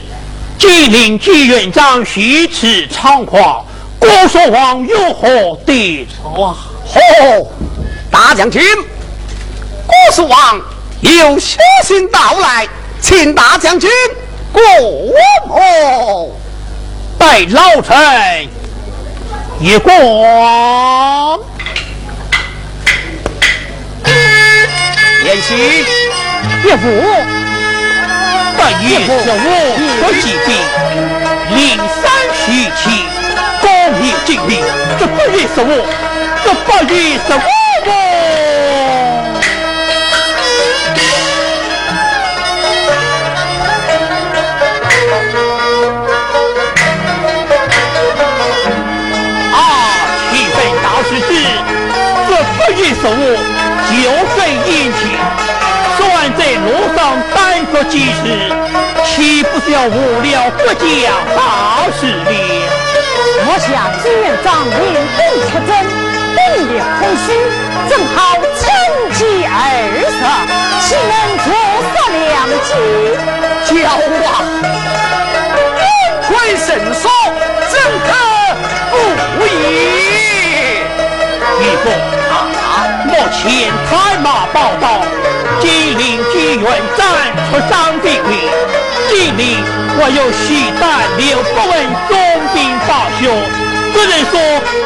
[0.59, 3.64] 金陵剧院长许此猖狂，
[4.09, 6.56] 郭说王有何对策啊？
[6.90, 7.46] 嚯，
[8.11, 8.62] 大将军，
[9.86, 10.59] 郭叔王
[11.02, 12.66] 有书信到来，
[13.02, 13.90] 请大将军
[14.50, 14.62] 过
[15.46, 16.34] 目。
[17.18, 18.48] 待老臣
[19.61, 19.94] 一观。
[25.26, 25.84] 延禧，
[26.64, 26.88] 岳父，
[28.56, 29.32] 本月是我
[30.00, 30.48] 的疾病，
[31.54, 32.17] 灵山虚气，
[34.29, 34.61] 高明精明，
[34.99, 35.72] 这不也是我，
[36.45, 37.43] 这不也是我吗？
[49.55, 49.57] 啊，
[50.31, 51.31] 启本大师之，
[52.29, 53.16] 这不也是我，
[53.89, 53.95] 就
[54.37, 54.68] 在眼
[54.99, 55.01] 前，
[55.97, 55.99] 算
[56.37, 56.99] 在路上
[57.35, 57.37] 耽
[57.72, 58.53] 搁几时，
[59.07, 60.85] 岂不是要误了国家
[61.35, 61.39] 大
[61.99, 62.57] 事了？
[63.51, 63.64] 我下
[64.03, 65.72] 朱元璋领兵出征，
[66.36, 66.38] 兵
[66.68, 66.70] 力
[67.01, 67.32] 空虚，
[67.88, 68.61] 正好趁
[69.14, 69.18] 机
[69.49, 69.57] 而
[70.05, 70.20] 射，
[70.84, 71.49] 岂能错
[71.88, 72.36] 失良
[72.68, 72.70] 机？
[73.64, 73.72] 狡
[74.20, 74.20] 猾，
[75.78, 75.80] 兵
[76.28, 77.09] 贵神速，
[77.70, 77.72] 怎
[78.05, 78.09] 可
[79.38, 79.49] 不义？
[81.61, 81.86] 一个
[82.28, 82.28] 啊，目
[83.31, 85.01] 前太马报道，
[85.61, 86.64] 金陵剧院
[86.97, 87.07] 展
[87.51, 88.33] 出张兵力，
[89.09, 89.62] 金陵
[90.01, 90.83] 我有许丹
[91.18, 91.72] 刘不问
[92.09, 92.11] 总
[92.55, 92.57] 兵
[92.89, 93.22] 报效，
[93.93, 94.33] 只能说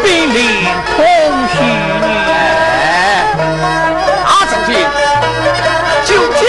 [0.02, 0.38] 兵临
[0.96, 0.98] 空
[1.52, 1.54] 虚
[2.00, 2.06] 呢。
[2.28, 3.30] 哎，
[4.24, 4.70] 大将军，
[6.04, 6.42] 就将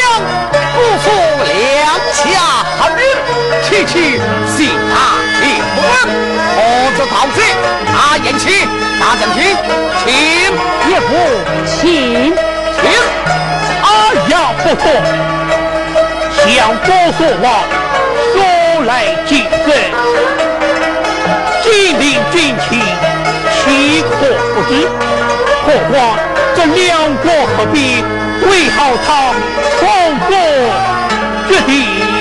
[0.74, 1.06] 不负
[1.46, 1.54] 两
[2.12, 2.22] 下
[2.80, 3.00] 寒人，
[3.64, 3.94] 区区
[4.48, 4.58] 信
[4.89, 4.94] 他
[5.41, 5.82] 一门，
[6.56, 6.58] 何
[6.98, 7.38] 则告辞？
[7.94, 8.68] 啊，延禧，
[9.00, 9.56] 大将军，
[10.04, 10.12] 请
[10.94, 11.10] 岳父，
[11.66, 11.82] 请
[12.32, 12.86] 请。
[13.82, 13.88] 哎
[14.30, 14.86] 呀，不错，
[16.38, 16.88] 向郭
[17.18, 17.46] 所望，
[18.32, 18.36] 说
[18.86, 18.91] 来
[19.26, 19.68] 谨慎。
[21.64, 22.80] 金陵军情，
[23.56, 24.12] 岂可
[24.54, 24.88] 不知？
[25.66, 25.96] 何况
[26.56, 28.04] 这两国合璧，
[28.48, 29.34] 为好他
[29.80, 29.82] 从
[30.28, 30.30] 国
[31.50, 32.12] 决定。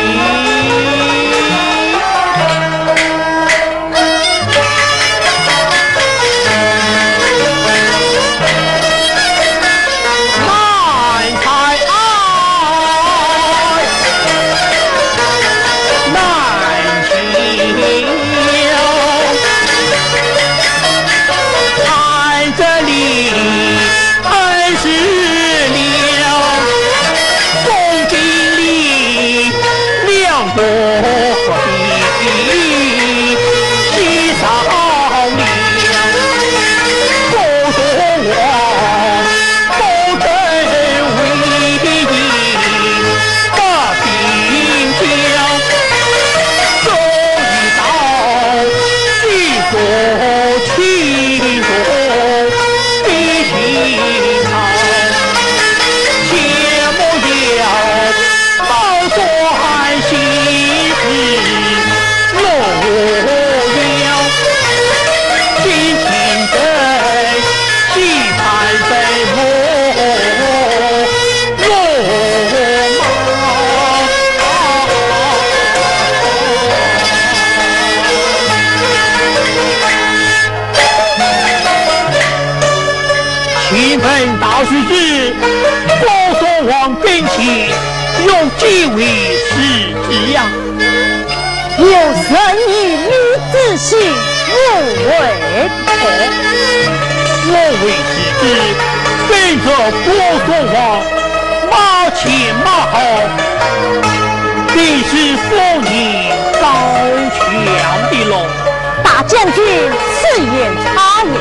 [110.44, 111.34] 言差也。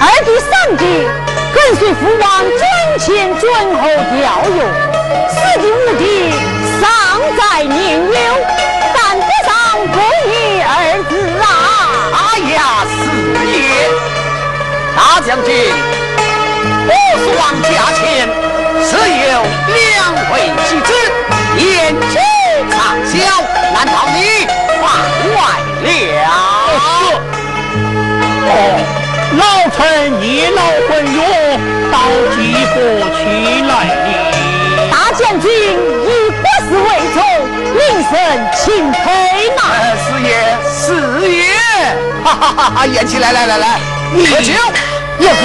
[0.00, 0.82] 二弟三弟
[1.52, 2.60] 跟随父王尊
[2.98, 3.42] 前尊
[3.76, 3.82] 后
[4.16, 4.58] 调用，
[5.28, 6.02] 四弟五弟
[6.80, 6.82] 尚
[7.36, 8.12] 在年幼，
[8.94, 9.50] 但得上
[9.92, 9.94] 不
[10.28, 10.30] 义
[10.62, 10.68] 儿
[11.08, 11.44] 子啊！
[12.16, 12.18] 哎
[12.54, 12.90] 呀，四
[13.52, 13.54] 爷，
[14.96, 15.48] 大将军，
[16.86, 18.00] 我所望驾前
[18.82, 19.32] 是有
[19.74, 19.78] 两
[20.32, 20.34] 位
[20.64, 20.88] 妻子，
[21.58, 21.68] 言
[22.08, 22.16] 之
[22.70, 23.12] 尚小，
[23.74, 24.18] 难道你
[29.38, 29.78] 老臣
[30.22, 30.58] 一老
[30.88, 31.20] 昏弱，
[31.92, 31.94] 到
[32.34, 32.38] 济
[32.74, 32.76] 国
[33.16, 33.20] 去
[33.62, 33.98] 来了。
[34.90, 37.18] 大将军以国事为重，
[37.78, 37.80] 领
[38.10, 38.12] 神
[38.54, 38.58] 钦
[38.90, 38.98] 佩
[39.56, 39.58] 嘛。
[40.04, 40.28] 四爷，
[40.68, 40.76] 四
[41.28, 41.38] 爷。
[42.22, 42.86] 哈哈哈哈！
[42.86, 43.80] 演起来，来来来，
[44.12, 44.52] 喝酒，
[45.18, 45.42] 岳父，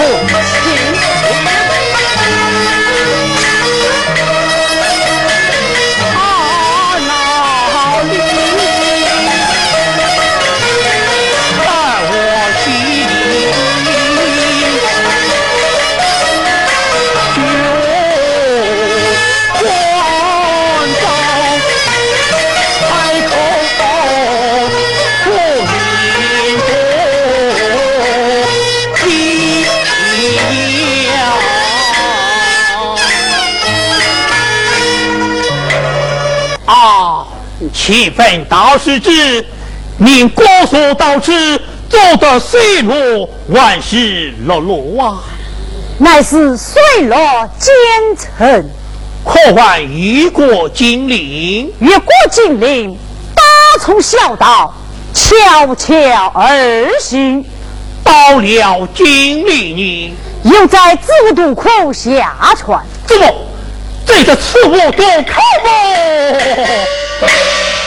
[37.85, 37.95] 请。
[37.95, 39.45] 启奉大师旨，
[39.99, 41.55] 您国所到此，
[41.87, 45.21] 走得水落万事落落啊！
[45.99, 47.15] 乃是水落
[47.59, 47.71] 兼
[48.17, 48.69] 程，
[49.23, 51.71] 可还越过金陵？
[51.77, 52.97] 越过金陵，
[53.35, 53.43] 打
[53.79, 54.73] 从小道，
[55.13, 55.93] 悄悄
[56.33, 57.45] 而行，
[58.03, 62.83] 到了金陵呢，又在自渡口下船。
[63.05, 63.31] 怎么？
[64.07, 65.69] 这个刺我多看吗？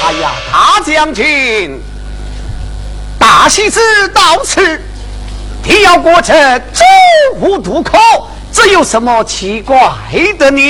[0.08, 1.78] 哎呀，大将军，
[3.18, 3.78] 大喜之
[4.08, 4.80] 到此，
[5.62, 6.82] 定要过这周
[7.40, 7.98] 武渡口，
[8.50, 9.76] 这有什么奇怪
[10.38, 10.62] 的呢？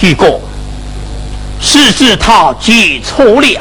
[0.00, 0.40] 一个，
[1.60, 3.60] 是指他记错了。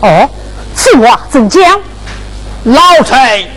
[0.00, 0.28] 哦，
[0.76, 1.80] 此话怎讲？
[2.64, 3.48] 老臣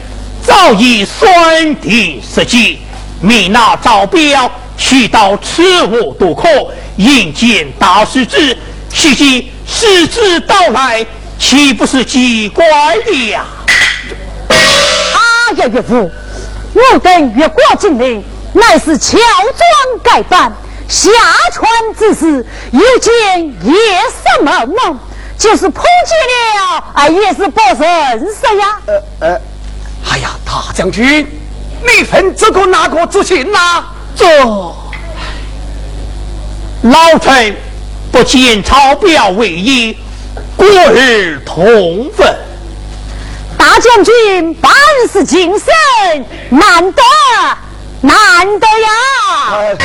[0.42, 2.80] 早已算定时机，
[3.20, 6.48] 命那赵彪去到此武渡口。
[6.98, 8.58] 迎见大师之，
[8.90, 11.06] 希冀师之到来，
[11.38, 12.66] 岂不是奇怪
[13.06, 13.46] 的呀？
[14.48, 14.56] 啊
[15.58, 16.10] 呀，岳父，
[16.74, 18.24] 我等越过境内，
[18.54, 20.54] 乃是乔装改扮，
[20.88, 21.10] 下
[21.52, 23.74] 船之时，又见夜
[24.08, 25.00] 色蒙蒙，
[25.38, 28.80] 就是碰见了，啊，也是不认识呀。
[28.86, 29.42] 呃呃，
[30.12, 31.28] 哎呀，大将军，
[31.82, 33.84] 你分这个哪个之行呐？
[34.16, 34.26] 这。
[36.86, 37.56] 老臣
[38.12, 39.98] 不见钞票为宜，
[40.56, 42.32] 过日同分。
[43.58, 44.72] 大将军办
[45.12, 47.02] 事谨慎，难得
[48.02, 49.76] 难得呀！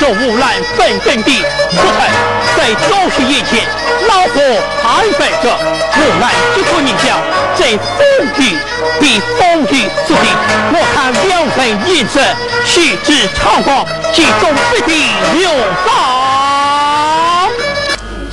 [0.00, 1.94] 这乌兰本阵地，不臣
[2.56, 3.68] 在周氏眼前，
[4.08, 4.40] 老夫
[4.82, 5.54] 安排着。
[5.94, 7.20] 乌兰之父名叫
[7.54, 8.00] 这风
[8.38, 8.56] 雨，
[8.98, 10.26] 比风雨所定。
[10.72, 12.18] 我看两人眼色，
[12.64, 13.84] 须知长光，
[14.14, 15.06] 其中必定
[15.42, 15.50] 有
[15.84, 17.50] 法。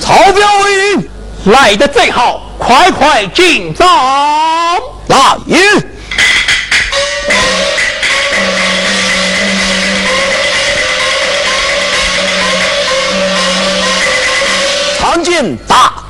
[0.00, 1.10] 曹彪为营，
[1.52, 3.86] 来得最好，快快进帐
[5.08, 5.58] 来迎。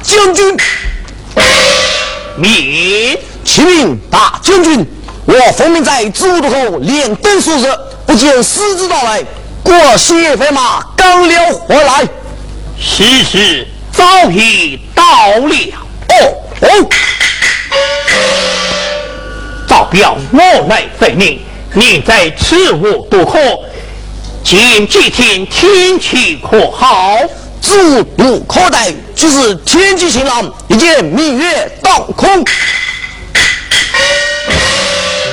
[0.08, 0.56] 将军，
[2.36, 4.86] 命启禀大将军，
[5.26, 7.66] 我奉命在子午渡口连等数日，
[8.06, 9.22] 不见狮子到来。
[9.62, 12.08] 过血飞马刚了回来，
[12.80, 15.54] 时时早已到了。
[16.08, 16.14] 哦
[16.62, 16.88] 哦，
[19.68, 20.40] 赵彪，我
[20.70, 21.38] 来奉命，
[21.74, 23.38] 你在此午渡口，
[24.42, 27.18] 近几天天气可好？
[27.60, 32.44] 子午可待，就是天气晴朗，一见明月当空。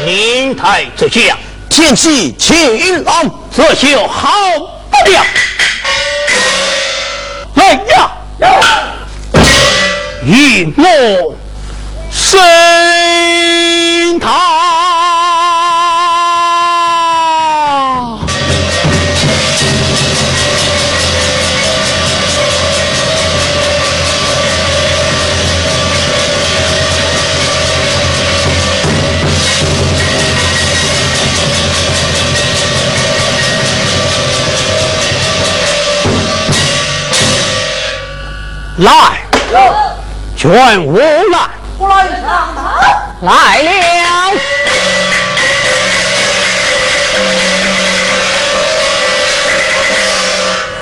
[0.06, 1.38] 明台之将，
[1.70, 4.32] 天气晴朗，这就好
[4.92, 5.26] 不了。
[7.56, 8.12] 来呀，
[10.26, 11.36] 与我
[12.12, 12.40] 升
[14.20, 14.65] 堂。
[38.86, 38.92] 来，
[40.38, 41.50] 全无来，
[43.22, 43.70] 来了。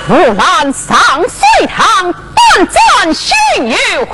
[0.06, 3.34] 湖南上水塘，战战心
[3.70, 4.12] 有慌。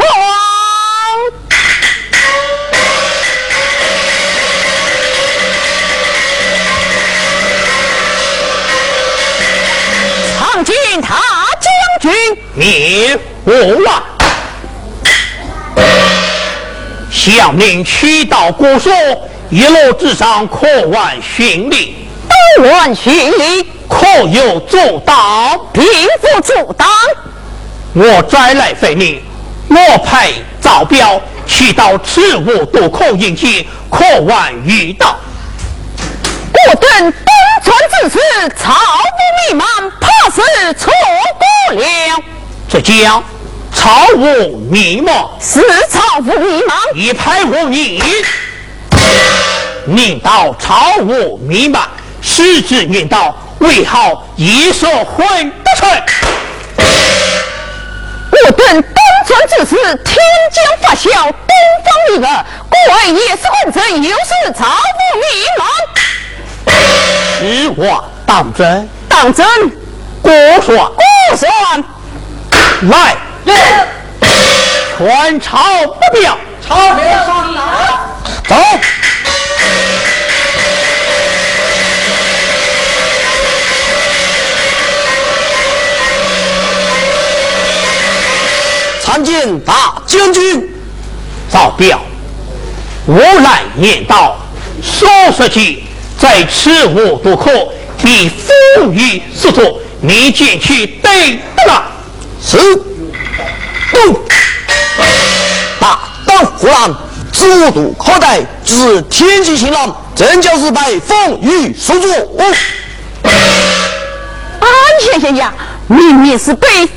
[10.38, 11.08] 参见大
[11.60, 11.68] 将
[12.02, 12.14] 军，
[12.54, 13.18] 你
[13.50, 14.04] 我望。
[17.10, 18.94] 向您取道国说，
[19.50, 21.96] 一路之上可万训令，
[22.58, 25.60] 都万训令，可有阻挡？
[25.74, 25.84] 贫
[26.22, 26.88] 不阻挡。
[27.94, 29.24] 我再来费你，
[29.68, 30.30] 我派
[30.62, 35.18] 赵彪去到赤武渡口迎接，可万遇到。
[36.54, 37.12] 我等东
[37.64, 38.20] 川之事，
[38.56, 39.68] 草木弥漫，
[40.00, 40.94] 怕是错
[41.72, 42.24] 过了。
[42.72, 43.24] 这将
[43.74, 48.02] 草木迷茫，是草木迷茫，一派无你。
[49.86, 51.88] 念到草木弥漫，
[52.22, 55.90] 实质念到为好一所混不成。
[58.32, 58.84] 我等东
[59.28, 60.18] 川之时，天
[60.54, 61.32] 将发笑，东
[61.84, 64.66] 方明儿，果然也是混成，又是草
[64.98, 65.26] 木弥
[65.58, 65.62] 漫。
[67.40, 69.46] 实话当真，当真，
[70.22, 71.84] 果算，果算。
[72.90, 73.18] 来，
[74.98, 76.38] 全朝不表，
[76.68, 77.62] 朝廷上来，
[78.48, 78.56] 走。
[89.02, 90.70] 参见大将军。
[91.52, 92.00] 赵彪，
[93.06, 94.38] 我来念道，
[94.84, 95.86] 说说起
[96.20, 97.50] 在此无渡口，
[98.04, 101.84] 必风雨四座，你进去对不了。
[102.44, 102.58] 是。
[103.92, 104.26] 不。
[105.80, 106.96] 大刀护浪，
[107.32, 112.12] 自渡口待，指天际行浪，真叫是拜风雨所作。
[113.24, 114.68] 哎
[115.22, 115.54] 呀呀呀！
[115.88, 116.88] 明明是被风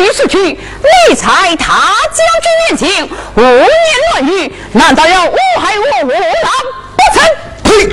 [0.00, 3.66] 雨所去，你才他将军面前胡言
[4.10, 6.52] 乱语，难道要诬害我无浪
[6.96, 7.24] 不成？
[7.64, 7.86] 呸！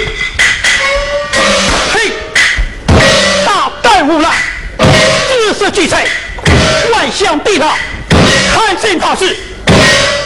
[1.94, 2.12] 呸，
[3.46, 4.30] 大胆无赖，
[4.78, 5.96] 自私既贼，
[6.92, 7.74] 万象地道，
[8.50, 9.38] 参见大事，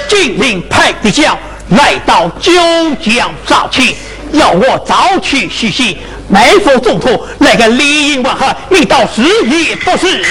[0.08, 1.38] 金陵派的将
[1.70, 2.52] 来到九
[2.96, 3.98] 江杀气，
[4.32, 5.98] 要我早去西西。
[6.30, 10.24] 埋伏中土，来个里应外合，你倒是也不是。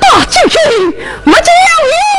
[0.00, 0.58] 大将军，
[1.24, 2.09] 我将冤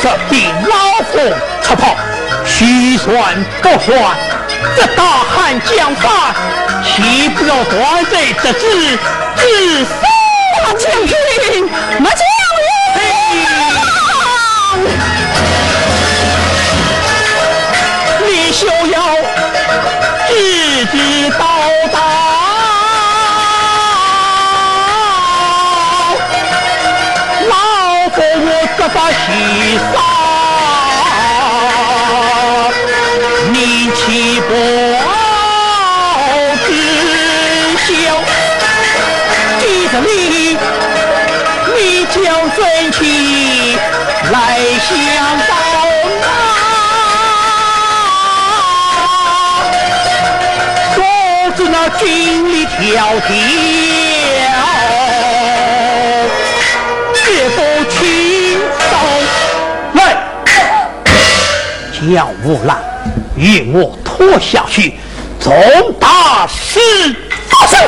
[0.00, 0.74] 今日比老
[1.10, 1.18] 夫
[1.60, 1.96] 出跑，
[2.46, 3.12] 虚算
[3.60, 4.16] 不算？
[4.76, 6.34] 这大汉将犯，
[6.84, 8.98] 岂不要断罪之子
[9.36, 9.92] 自杀？
[10.78, 11.16] 将军，
[11.98, 12.37] 我将
[28.94, 29.16] 把西
[29.92, 29.94] 沙，
[33.52, 34.50] 你岂不
[36.66, 36.68] 知
[37.86, 37.86] 晓？
[39.58, 40.08] 记着你，
[41.76, 42.16] 你将
[42.56, 42.58] 真
[42.92, 42.96] 情
[44.32, 44.36] 来
[44.80, 44.88] 相
[45.48, 45.50] 报。
[51.98, 52.04] 军
[52.52, 53.26] 力条条，
[62.14, 62.76] 将无赖
[63.36, 64.94] 与我拖下去，
[65.38, 65.52] 总
[66.00, 66.80] 大事
[67.48, 67.78] 发生！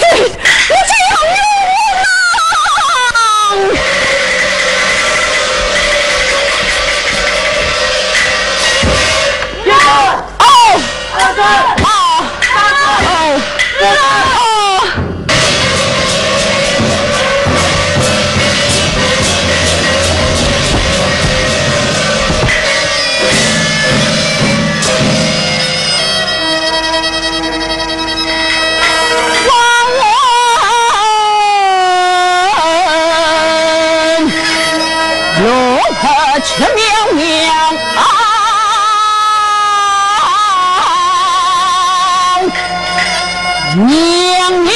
[43.81, 44.75] 娘娘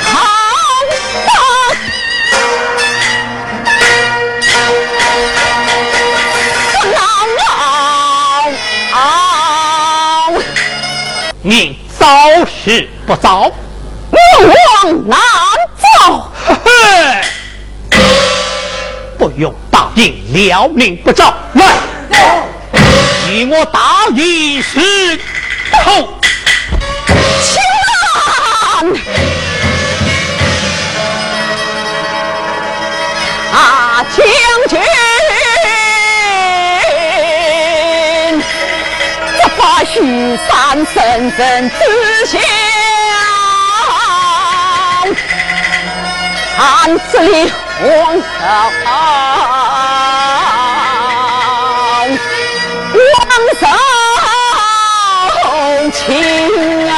[0.00, 0.10] 好
[10.32, 10.42] 不
[11.42, 12.06] 你早
[12.46, 13.52] 是不早。
[14.10, 14.18] 我
[14.84, 15.16] 往南
[15.78, 16.70] 嘿嘿
[19.16, 21.76] 不用答应辽宁不招来
[23.30, 24.80] 与我大一时
[40.94, 41.76] 三深深知
[42.26, 42.38] 晓，
[46.56, 46.64] 暗
[47.10, 47.82] 子里黄
[48.30, 48.42] 少，
[52.94, 52.98] 王
[53.60, 53.62] 少
[55.90, 55.98] 情
[56.88, 56.92] 啊，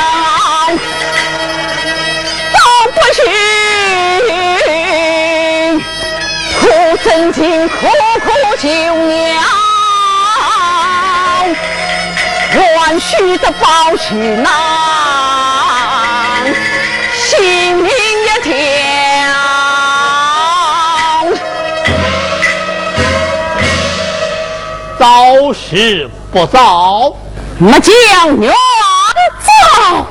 [2.53, 2.57] 都
[2.93, 3.19] 不行，
[6.61, 6.63] 苦
[7.03, 7.66] 真情
[12.97, 14.51] 愿许的报喜囊，
[17.13, 18.55] 性命一条。
[24.99, 25.53] 早。
[25.53, 27.15] 是不早，
[27.61, 28.51] 我将元
[29.45, 30.07] 走，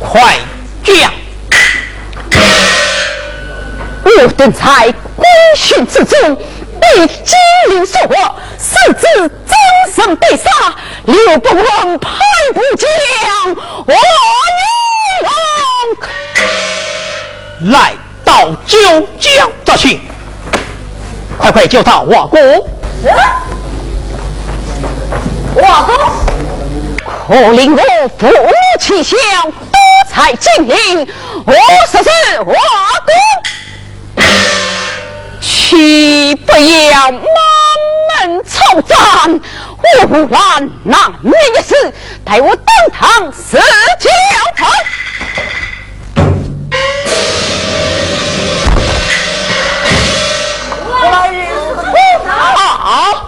[0.00, 0.36] 快
[0.82, 1.12] 讲！
[4.02, 5.24] 我等在归
[5.56, 6.36] 训之中，
[6.80, 7.36] 被金
[7.70, 8.34] 陵所获，
[8.84, 9.56] 甚至终
[9.94, 10.50] 身被杀，
[11.04, 12.10] 刘不闻派
[12.52, 12.86] 不将，
[13.86, 13.94] 我
[17.62, 18.78] 女来到九
[19.18, 20.00] 江这去，
[21.38, 22.38] 快快叫他瓦工。
[25.54, 25.96] 王公，
[27.26, 27.80] 可令我
[28.18, 29.18] 父母气象，
[29.50, 29.78] 多
[30.10, 31.08] 才精灵，
[31.46, 31.54] 我
[31.90, 32.10] 实是
[32.40, 33.14] 王公。
[35.66, 37.20] 岂不要满
[38.28, 38.98] 门抄斩？
[39.80, 41.74] 我无拦那女一死，
[42.22, 44.10] 待我当堂死教
[44.54, 44.66] 他。
[52.86, 53.23] 好，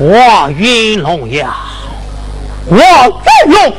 [0.00, 1.56] 我云龙呀，
[2.66, 2.78] 我
[3.46, 3.76] 云龙。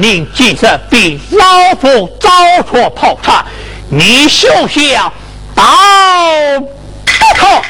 [0.00, 2.30] 你既是被老夫早
[2.62, 3.44] 出泡茶，
[3.90, 5.12] 你休想
[5.54, 5.62] 到
[7.04, 7.62] 不可。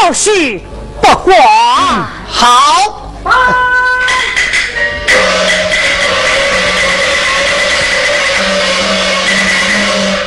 [0.00, 0.64] 事，小许
[1.02, 1.34] 不慌。
[2.26, 3.12] 好，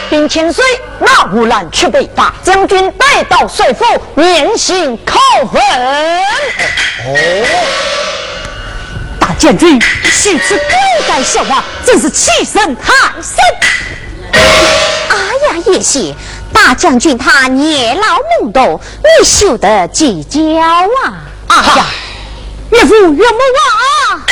[0.10, 0.64] 兵千岁，
[1.00, 3.84] 那无兰却被大将军带到帅府
[4.18, 5.18] 严刑拷
[5.52, 5.62] 问。
[7.06, 7.18] 哦，
[9.20, 10.64] 大将军许此狗
[11.08, 13.36] 改笑话，真是欺人太甚。
[15.10, 16.16] 哎呀，叶谢，
[16.54, 18.04] 大将军他年老
[18.42, 18.80] 懵懂，
[19.20, 21.26] 你休得计较啊！
[21.48, 21.86] 啊呀，
[22.72, 24.26] 岳父岳母啊！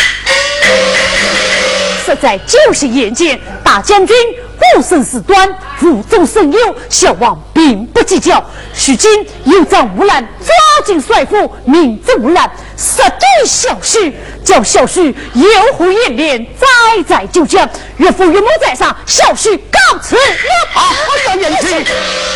[2.05, 4.15] 实在就是眼见大将军
[4.57, 5.47] 护身事端，
[5.79, 8.43] 负重甚忧，小王并不计较。
[8.87, 10.53] 如今有长无难抓
[10.85, 16.67] 紧帅府，明知无难，杀对小婿，叫小婿有虎演练，再
[17.03, 17.67] 在九江。
[17.97, 20.21] 岳父岳母在上，小婿告辞了。
[20.73, 20.93] 好，
[21.25, 21.85] 大年轻，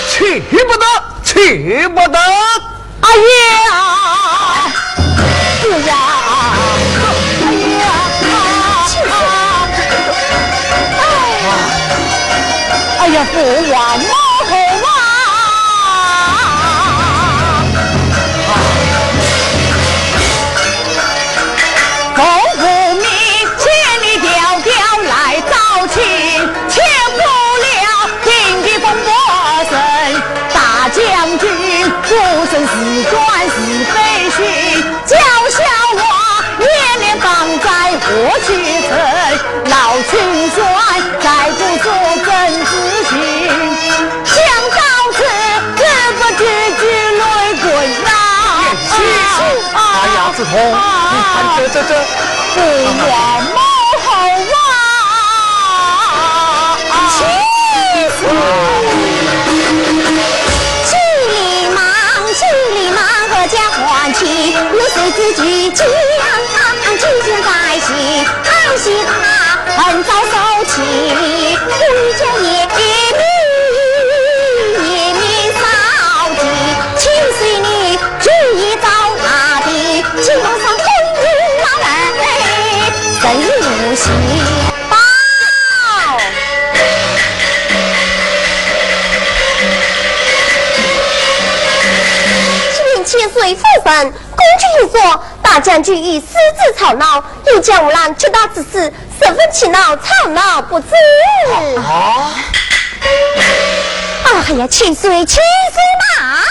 [0.10, 0.86] 去不得，
[1.24, 2.20] 去不得。
[3.02, 3.10] 哎
[3.70, 4.74] 呀，
[5.62, 6.35] 父王，
[13.06, 13.38] 哎呀，父
[13.72, 14.25] 王，
[50.48, 50.62] 哎呀，子彤，
[51.12, 51.92] 你看这这这，
[52.54, 53.12] 不忘
[53.44, 53.58] 母
[54.04, 54.08] 后
[56.84, 56.94] 啊！
[57.10, 57.18] 气
[58.10, 58.18] 死！
[60.86, 60.92] 急
[61.30, 61.34] 里
[61.70, 61.78] 忙，
[62.34, 62.40] 急
[62.74, 62.98] 里忙，
[63.30, 64.22] 合家欢气，
[64.72, 65.88] 六岁自己将，
[66.98, 67.48] 记现在
[67.80, 67.90] 心，
[68.46, 69.10] 爱惜他
[69.84, 70.32] 很早收
[70.66, 70.74] 起，
[93.86, 100.88] 千岁夫人，公主一说，大将军已私自吵闹，又将无兰知道此事，十分气恼，吵闹不止。
[101.78, 102.34] 啊！
[104.26, 106.42] 哎呀，千岁，千岁嘛！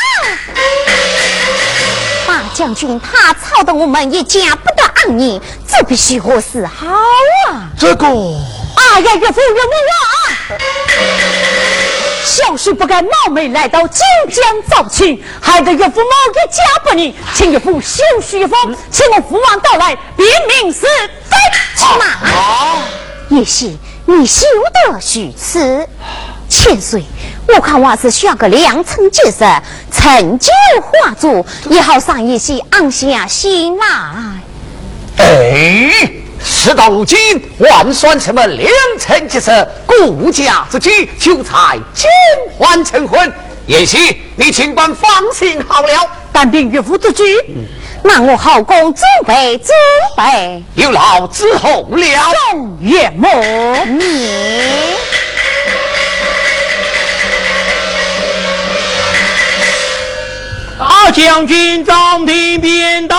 [2.27, 6.87] 大将军他吵得我们一家不得安宁，这必须何是好
[7.51, 7.69] 啊？
[7.79, 9.99] 这个哎呀，岳父岳母啊！
[12.45, 21.37] 小婿不该冒昧来到九江造亲，害得岳父某一家不宁，请岳父休许一封，请我父王到来，别明是非。
[21.75, 22.83] 去马，
[23.31, 23.75] 也许
[24.05, 24.45] 你休
[24.91, 25.89] 得许此。
[26.47, 27.03] 千岁，
[27.49, 29.45] 我看我是需要个良辰吉日，
[29.91, 30.51] 成就
[30.83, 33.87] 化作，也好上一些安下心来。
[35.17, 36.11] 哎，
[36.45, 37.19] 事到如今，
[37.59, 39.67] 还算什么良辰吉时？
[39.87, 42.07] 顾家之计，就才金
[42.57, 43.33] 环成婚。
[43.67, 45.89] 也许你尽管放心好了。
[46.31, 47.23] 但凭岳父之举，
[48.03, 49.73] 那我后宫准备准
[50.17, 50.63] 备。
[50.75, 52.33] 有劳之后了。
[52.51, 53.29] 宋岳母，
[53.87, 54.29] 你
[60.77, 63.17] 大将军张廷便到，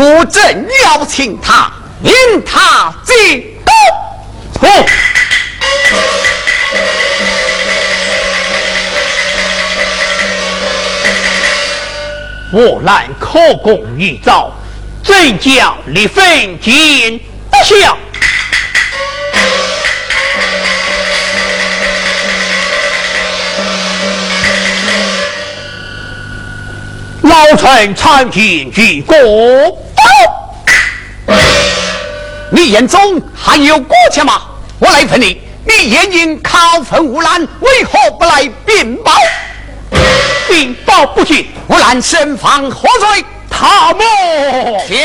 [0.00, 0.40] 我正
[0.84, 1.72] 邀请他，
[2.04, 2.12] 引
[2.46, 3.74] 他进宫。
[4.60, 4.86] 哦，
[12.52, 14.52] 我兰口供一诏，
[15.02, 16.24] 朕将立分
[16.60, 17.18] 见
[17.50, 17.98] 不孝。
[27.22, 29.16] 老臣参见举国。
[32.50, 34.42] 你眼中还有国家吗？
[34.78, 39.12] 我来问你，你燕营考分无兰，为何不来禀报？
[40.48, 43.24] 禀报不进，乌兰身犯何罪？
[43.50, 44.06] 他们
[44.86, 44.96] 请。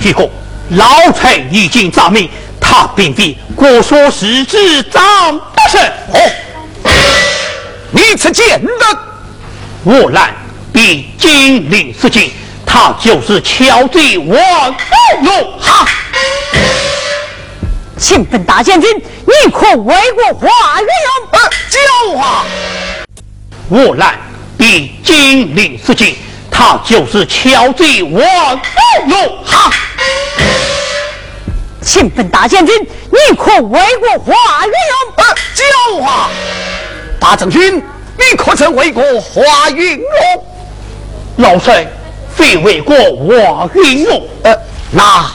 [0.00, 0.28] 举国，
[0.70, 2.28] 老臣已经查明，
[2.60, 5.80] 他并非国说实之张德胜。
[6.12, 6.20] 哦，
[7.92, 8.98] 你此见的？
[9.84, 10.34] 我兰
[10.72, 12.32] 必金陵事情，
[12.64, 14.36] 他就是乔贼王
[15.22, 15.86] 哟哈！
[17.98, 21.28] 请本大将军，你可为我化冤勇？
[21.32, 21.38] 呃，
[21.68, 22.44] 教啊！
[23.68, 24.18] 我兰
[24.56, 26.16] 比金陵事情，
[26.50, 28.22] 他就是乔贼王
[29.06, 29.70] 哟哈！
[31.80, 34.34] 请本大将军，你可为我化
[34.64, 35.14] 冤勇？
[35.16, 36.30] 呃，教啊！
[37.20, 37.76] 大将军，
[38.16, 40.46] 你可曾为过华云龙？
[41.36, 41.86] 老臣
[42.34, 44.56] 非为国我云龙，呃，
[44.90, 45.26] 那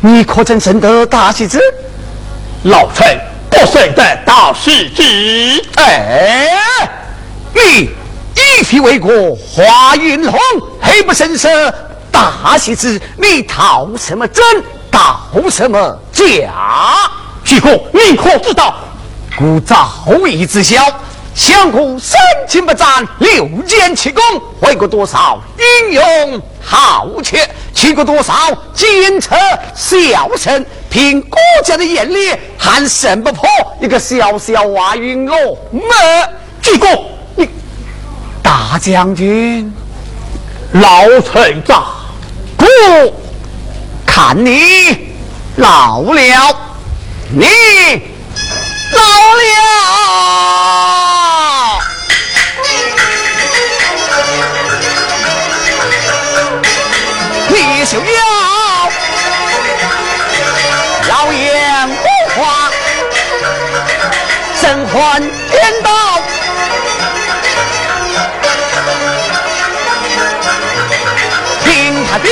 [0.00, 1.58] 你可曾生得大喜之？
[2.64, 3.20] 老臣
[3.50, 5.64] 不生得大喜之。
[5.76, 6.48] 哎，
[7.52, 7.90] 你
[8.34, 10.34] 一批为国华云龙，
[10.80, 11.48] 黑不生色
[12.10, 14.44] 大喜之，你讨什么真？
[14.90, 15.20] 讨
[15.50, 16.52] 什么假？
[17.44, 18.74] 徐公，你可知道？
[19.36, 19.90] 故早
[20.28, 20.84] 已知晓。
[21.34, 24.22] 相顾三秦不战，六剑奇功，
[24.60, 28.34] 为过多少英勇豪杰，去过多少
[28.74, 29.38] 奸臣
[29.74, 33.48] 小臣，凭国家的眼力，还胜不破
[33.80, 35.80] 一个小小华云龙么？
[36.60, 36.88] 举国，
[37.34, 37.48] 你
[38.42, 39.72] 大将军，
[40.72, 41.74] 老臣在，
[42.56, 42.66] 不
[44.04, 45.14] 看你
[45.56, 46.56] 老了，
[47.30, 47.46] 你
[48.92, 49.02] 老
[49.34, 51.01] 了。
[57.54, 58.04] 你就要
[61.08, 61.90] 妖言无
[62.40, 62.70] 话，
[64.58, 65.90] 神魂颠倒，
[71.62, 72.26] 听他的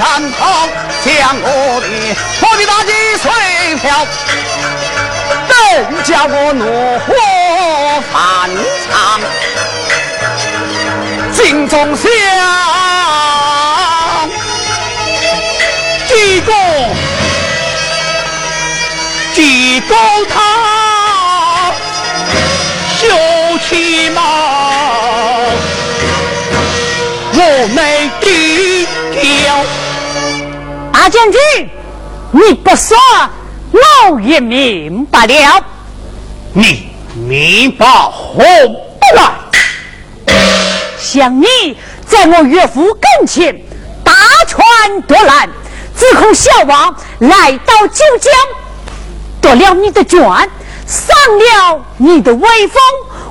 [0.00, 0.40] 山旁，
[1.04, 1.86] 将我的
[2.40, 3.30] 我的大计随
[3.76, 4.06] 票，
[5.46, 5.52] 等
[6.02, 6.64] 叫我怒
[7.00, 7.12] 火
[8.10, 8.48] 翻
[8.88, 9.20] 肠，
[11.34, 12.08] 心中想，
[16.08, 16.54] 济公，
[19.34, 19.98] 济公
[20.30, 20.79] 他
[31.10, 31.40] 将军，
[32.30, 32.96] 你不说，
[33.72, 35.64] 老爷明白了。
[36.52, 39.32] 你明白何不来？
[40.98, 41.46] 像你
[42.06, 43.60] 在我岳父跟前
[44.04, 44.12] 大
[44.46, 45.48] 权夺揽，
[45.96, 48.32] 指控小王来到九江，
[49.40, 50.20] 夺了你的权，
[50.86, 52.80] 丧了你的威风。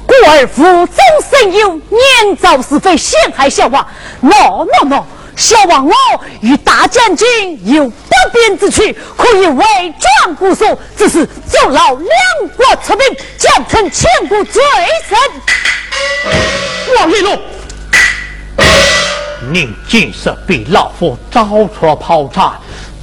[0.05, 0.95] 故而父终
[1.29, 3.85] 身有年早死非，陷害小王。
[4.19, 5.05] no no no，
[5.39, 5.93] 小王我
[6.41, 7.25] 与大将军
[7.63, 8.83] 有不便之处，
[9.15, 9.65] 可以为
[9.97, 13.07] 转不说，只是阻挠两国出兵，
[13.37, 14.61] 将成千古罪
[15.07, 15.17] 人。
[16.97, 17.41] 王一龙，
[19.49, 22.51] 您今日被老夫找出炮战，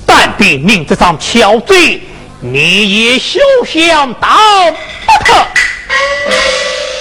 [0.04, 2.02] 但比您这张巧嘴，
[2.40, 4.36] 你也休想逃
[4.70, 5.46] 不可。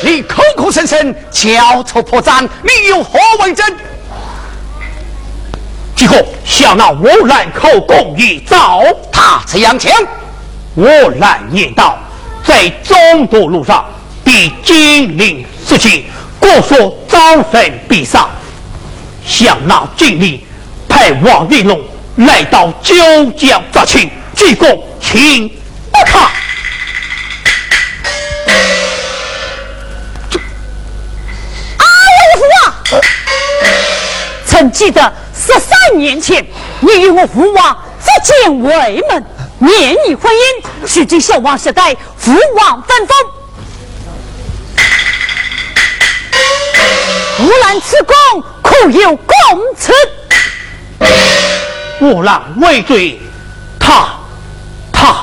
[0.01, 3.65] 你口口声声交出破绽，你有何为证？
[5.95, 9.91] 结果向那乌兰口供一遭，他此样讲，
[10.75, 10.85] 乌
[11.19, 11.97] 兰念道，
[12.43, 13.85] 在中途路上
[14.23, 16.05] 必金陵事情，
[16.39, 17.17] 故说招
[17.51, 18.27] 生必杀，
[19.25, 20.45] 向那经理
[20.89, 21.81] 派王玉龙
[22.17, 22.95] 来到九
[23.31, 25.47] 江抓亲，鞠躬请
[25.91, 26.29] 不看。
[34.45, 35.13] 曾记得
[35.45, 36.43] 十三年前，
[36.79, 39.23] 你与我父王结见为门，
[39.59, 43.15] 免你婚姻，许今小王时代，父王分封。
[47.41, 48.15] 吾兰此功，
[48.63, 49.35] 可有公
[49.77, 49.93] 此？
[52.01, 53.21] 乌兰畏罪，
[53.79, 54.07] 他
[54.91, 55.15] 他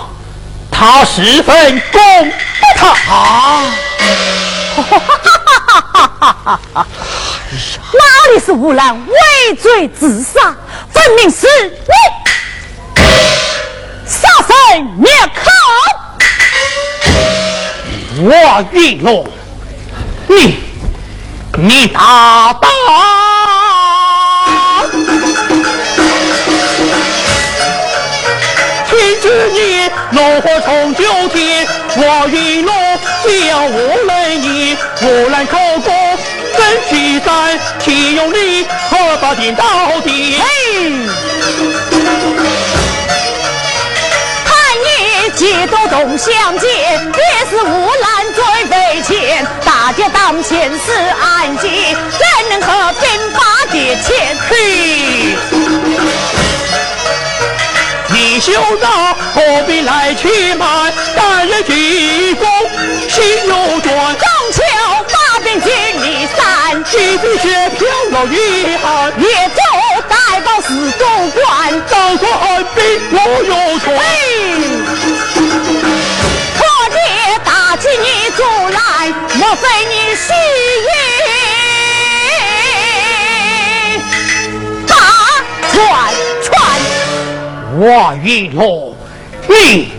[0.71, 3.65] 他十分公不他啊！
[7.53, 10.57] 哪里是乌兰畏罪自杀，
[10.91, 11.93] 分明是你
[14.07, 15.51] 杀身灭口！
[18.23, 19.29] 我云龙，
[20.29, 20.65] 你
[21.59, 22.71] 你大胆！
[28.89, 31.67] 听知你怒火冲九天，
[31.97, 32.75] 我云龙
[33.25, 33.29] 叫
[33.67, 33.77] 无
[34.07, 35.93] 人言，无兰口供
[36.57, 39.65] 真虚在，岂有你何把天到
[40.05, 40.41] 底？
[44.45, 44.53] 看
[44.85, 49.47] 你几度动相见，也是无兰最为前。
[49.65, 54.37] 大家当前是案件，怎能和兵法叠前？
[54.49, 55.37] 嘿，
[58.09, 60.93] 你休闹，何必来去卖？
[61.17, 62.47] 但愿鞠躬，
[63.09, 64.17] 心有转。
[64.17, 64.63] 中秋
[65.09, 65.73] 发兵军
[66.03, 66.27] 离
[66.93, 68.37] 散，几滴血飘了遗
[68.77, 69.13] 憾。
[69.19, 69.61] 越州
[70.09, 71.05] 代报司主
[71.35, 73.85] 官，当作汉兵我有错。
[76.59, 76.99] 我爹
[77.45, 78.07] 打起你
[78.37, 78.79] 主来，
[79.39, 80.33] 莫非你是
[80.89, 80.93] 也
[84.87, 84.95] 大
[85.73, 85.75] 传
[86.43, 86.53] 传？
[87.79, 87.83] 我
[88.23, 88.95] 云龙，
[89.49, 89.93] 你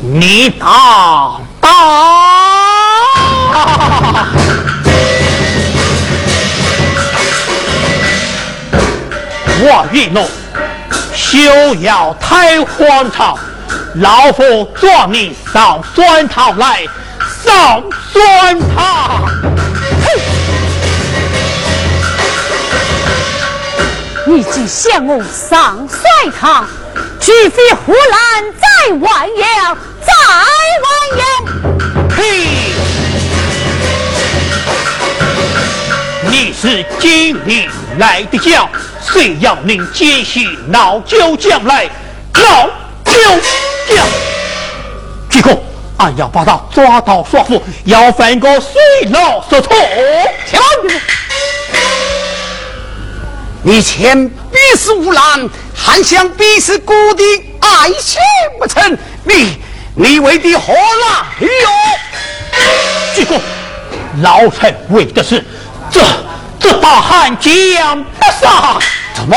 [0.00, 1.68] 你大大。
[9.64, 10.28] 我云龙，
[11.14, 11.38] 休
[11.76, 13.38] 要太荒唐，
[13.94, 16.84] 老夫抓你上酸汤来，
[17.44, 17.80] 上
[18.12, 19.24] 酸汤。
[24.26, 26.66] 你竟向我上帅堂，
[27.20, 30.12] 举非胡兰在万阳，在
[30.82, 30.90] 万
[31.20, 32.10] 阳。
[32.16, 32.72] 嘿，
[36.28, 38.68] 你是金陵来的将，
[39.04, 41.88] 谁要您接续老九将来？
[42.34, 42.66] 老
[43.04, 43.12] 九
[43.88, 44.06] 将，
[45.28, 45.58] 鞠躬，
[45.98, 48.80] 俺要把他抓到说服，要翻个水
[49.10, 49.74] 牢说错。
[50.48, 50.60] 停！
[53.64, 57.22] 你前必是无兰，还想必是孤的
[57.60, 58.20] 爱情
[58.58, 58.98] 不成？
[59.24, 59.58] 你
[59.94, 61.48] 你为的何来哟？
[63.14, 63.40] 鞠躬，
[64.22, 65.44] 老臣为的是
[65.90, 66.00] 这
[66.62, 68.78] 这大汉将不杀。
[69.14, 69.36] 怎么？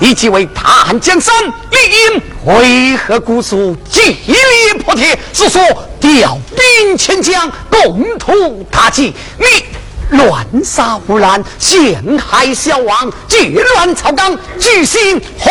[0.00, 4.36] 以及为大汉江山立英，为何姑苏极力
[4.84, 5.62] 破铁，是说
[6.00, 9.14] 调兵遣将，共图大计？
[9.38, 15.50] 你乱杀无赖，陷害小王，借乱朝纲，居心何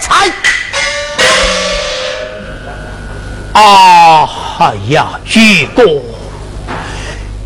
[0.00, 0.30] 才？
[3.52, 4.30] 啊！
[4.60, 6.00] 哎呀，鞠躬，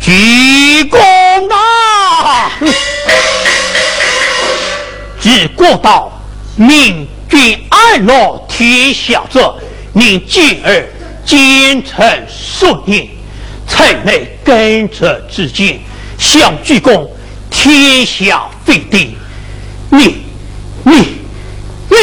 [0.01, 0.97] 鞠躬
[1.53, 2.51] 啊！
[5.19, 6.11] 自过道，
[6.55, 9.55] 明君安乐天下者，
[9.93, 10.83] 宁进而
[11.23, 13.07] 奸臣顺应，
[13.67, 15.79] 才内根者之见，
[16.17, 17.07] 想鞠躬，
[17.51, 19.15] 天下废定。
[19.91, 20.23] 你，
[20.83, 20.93] 你，
[21.89, 21.97] 你，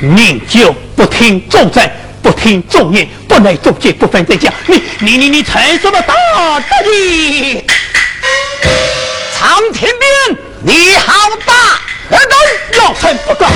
[0.00, 1.88] 你就不听众正，
[2.24, 4.50] 不听众言，不内众见，不分真假。
[4.66, 6.14] 你，你，你，你成什么大
[6.58, 7.64] 德的？
[9.36, 11.78] 苍天兵，你好大
[12.08, 12.38] 何等？
[12.78, 13.46] 老臣不告。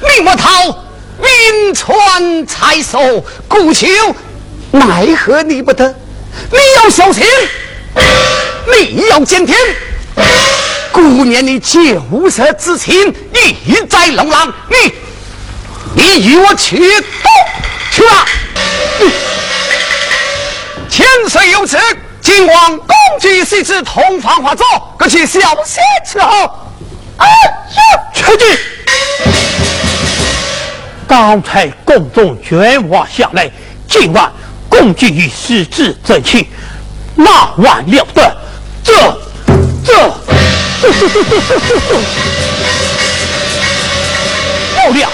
[0.00, 0.84] 李莫涛，
[1.18, 3.88] 名传才守，故求
[4.70, 5.92] 奈何你不得？
[6.52, 7.24] 你要小心，
[8.70, 9.56] 你要监听。
[10.92, 13.12] 顾念你旧色之情，
[13.64, 14.92] 一在龙浪，你
[15.96, 17.30] 你与我去都
[17.90, 18.26] 去吧。
[20.88, 21.76] 千岁有旨。
[22.20, 22.88] 今王公
[23.20, 24.66] 举西子同房化作，
[24.98, 26.50] 各去小心伺候。
[27.18, 27.32] 哎呀，
[28.12, 28.58] 出去！
[31.06, 33.48] 刚才宫中卷瓦下来，
[33.88, 34.28] 今晚
[34.68, 36.44] 公举与世子争亲，
[37.14, 38.36] 那晚了得？
[38.82, 38.92] 这
[39.84, 39.94] 这
[40.82, 41.94] 这这这这这这！
[44.74, 45.08] 不了，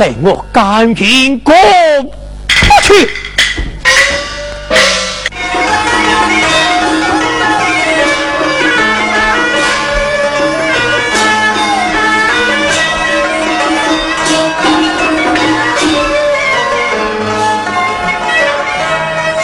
[0.00, 1.54] 待我干建国，
[2.48, 3.06] 出去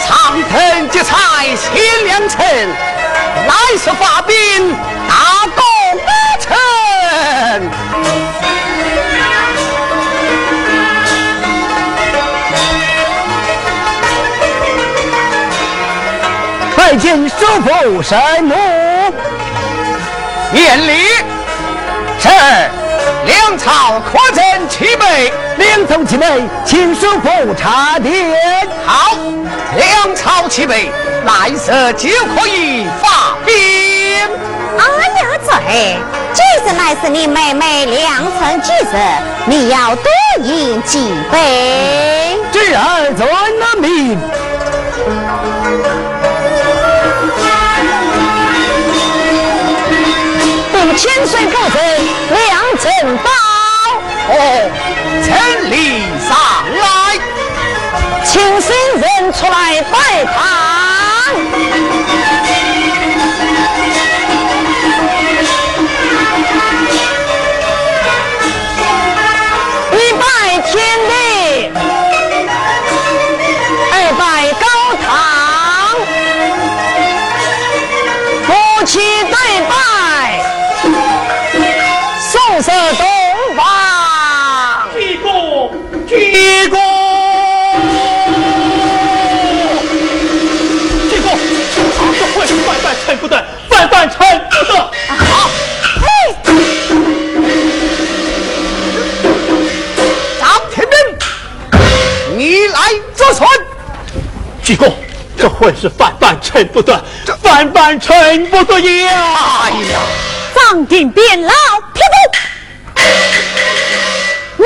[0.07, 1.15] 长藤结彩
[1.55, 2.67] 显良辰，
[3.47, 4.26] 来时发。
[16.89, 17.35] 拜见叔
[17.65, 18.55] 父神母，
[20.53, 20.93] 免礼。
[22.17, 22.29] 是
[23.25, 26.25] 粮草可赠齐备，粮草齐备，
[26.63, 28.33] 请叔父查点。
[28.85, 29.17] 好，
[29.75, 30.89] 粮草齐备。
[31.25, 33.53] 来色就可以发兵。
[34.77, 34.85] 阿
[35.19, 35.97] 呀嘴，
[36.33, 38.95] 这是乃是你妹妹良辰吉日，
[39.45, 40.09] 你要多
[40.41, 42.39] 饮几杯。
[42.49, 43.27] 侄儿遵
[43.59, 44.17] 了命。
[50.97, 51.79] 千岁不准，
[52.29, 53.29] 良辰到。
[54.29, 54.33] 哦，
[55.23, 55.29] 千
[55.69, 56.35] 里上
[56.75, 56.83] 来，
[58.25, 60.35] 请新人出来拜堂。
[86.47, 86.77] 鞠躬。
[93.05, 93.35] 臣不得，
[93.69, 94.17] 万万臣
[94.49, 94.73] 不得！
[95.07, 95.49] 好，
[100.39, 100.95] 张天兵，
[102.37, 102.79] 你来
[103.15, 103.49] 作算。
[104.61, 104.91] 鞠躬，
[105.37, 107.01] 这会是万万臣不得，
[107.43, 109.09] 万万臣不得呀！
[109.63, 109.99] 哎呀，
[110.53, 111.53] 张定变老
[111.93, 112.01] 匹
[112.97, 113.03] 夫，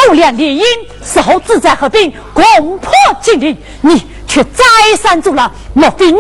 [0.10, 0.64] 我俩联姻，
[1.12, 2.90] 事后自在合并，攻破
[3.22, 4.64] 金陵，你却再
[4.98, 6.20] 三阻拦，莫非你？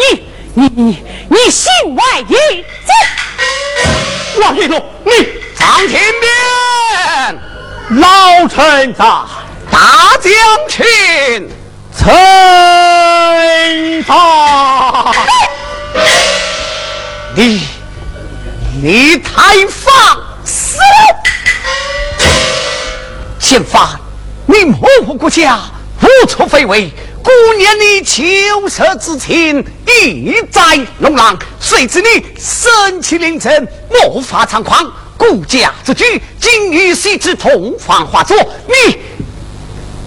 [0.54, 2.36] 你你你心外意，
[4.42, 5.12] 王一龙，你
[5.56, 7.40] 张天边，
[8.02, 9.06] 老臣在，
[9.72, 10.30] 大将
[10.68, 10.84] 军，
[11.98, 12.14] 臣
[14.04, 14.14] 在。
[17.34, 17.66] 你
[18.84, 20.78] 你太放肆！
[23.40, 23.98] 宪法，
[24.52, 25.62] 你模糊国家，
[26.02, 26.92] 无处非为。
[27.24, 31.38] 顾念你秋色之情，意在龙浪。
[31.60, 34.92] 谁知你身气凌晨，莫法猖狂。
[35.18, 38.36] 顾家之举，今与谁之同房化作？
[38.68, 38.98] 你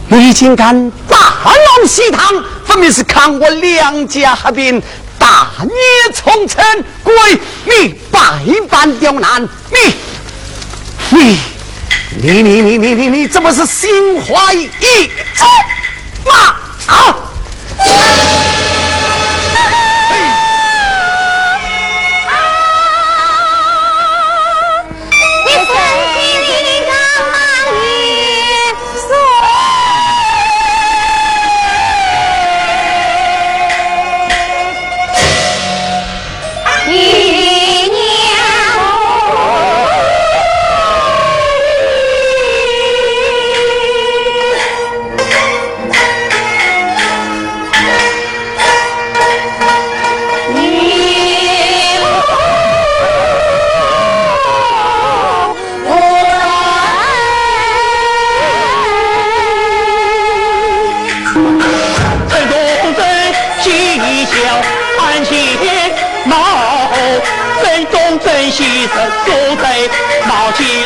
[0.09, 4.83] 你竟敢大闹西堂，分明是看我两家合并，
[5.19, 6.63] 大孽从臣，
[7.03, 7.15] 归
[7.65, 8.21] 你百
[8.69, 9.95] 般刁难，你
[11.17, 11.39] 你，
[12.17, 15.11] 你你你你你你这么是心怀异志
[16.25, 16.57] 嘛？
[16.87, 17.31] 啊！
[70.57, 70.85] 心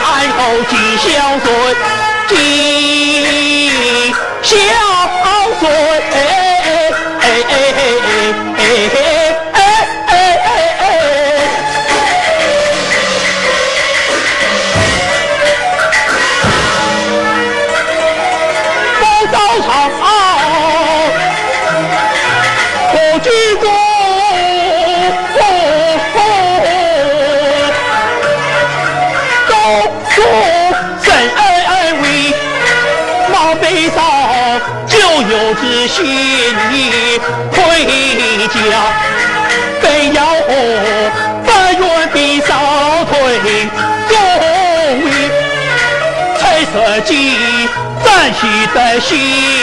[48.75, 49.58] 暂时在心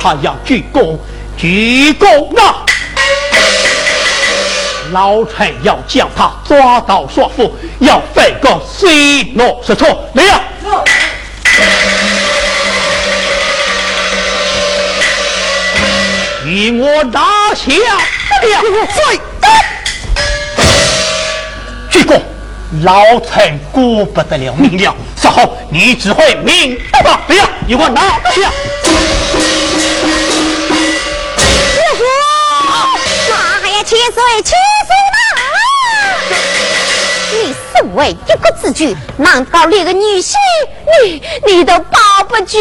[0.00, 0.96] 他要鞠躬，
[1.36, 2.64] 鞠躬啊！
[4.92, 9.84] 老臣要将他抓到说服，要废个水落石出。
[10.14, 10.40] 来呀！
[16.46, 17.20] 与我拿
[17.54, 17.70] 下
[18.42, 19.20] 两岁。
[21.90, 22.18] 鞠躬，
[22.82, 24.96] 老臣顾不得了命了。
[25.16, 27.20] 稍后你只会明白吧？
[27.28, 27.50] 来呀！
[27.66, 28.00] 与我拿
[28.30, 28.50] 下。
[34.18, 35.20] 七岁，七岁嘛！
[37.30, 40.34] 你身为一国之君，难道连个女婿，
[41.04, 42.58] 你你都保不住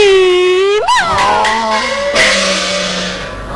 [1.01, 1.81] 吗？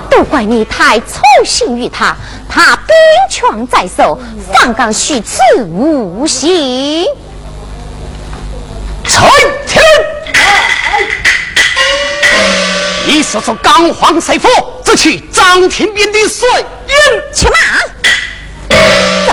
[0.09, 2.17] 都怪你太宠信于他，
[2.49, 2.95] 他兵
[3.29, 4.19] 权在手，
[4.51, 7.05] 反敢虚此无心。
[9.05, 9.21] 臣
[9.67, 9.79] 听，
[13.05, 14.49] 你说说刚皇帅府，
[14.83, 16.49] 只取张廷斌的水
[16.87, 16.95] 印，
[17.33, 17.53] 去马！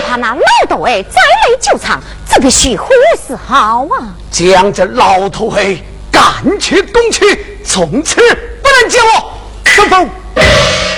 [0.08, 4.08] 他那老头哎再来救场，这必须何时好啊？
[4.30, 5.76] 将这老头儿
[6.10, 8.16] 赶去东去，从此
[8.62, 9.32] 不能见我。
[9.66, 10.08] 师傅，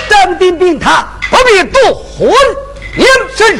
[0.09, 2.31] 张兵兵他不必多婚
[2.95, 3.05] 言
[3.35, 3.59] 声。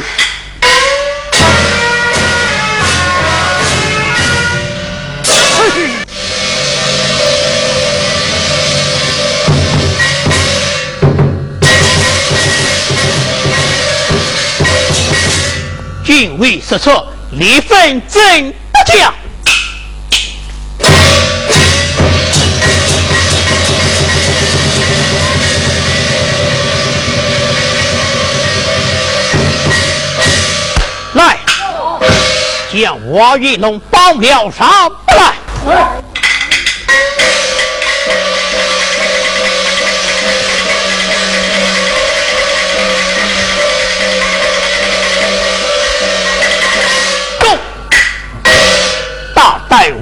[16.14, 19.14] 并未失策，离分真不讲。
[31.14, 31.38] 来，
[32.70, 35.32] 将王玉龙包秒杀不来。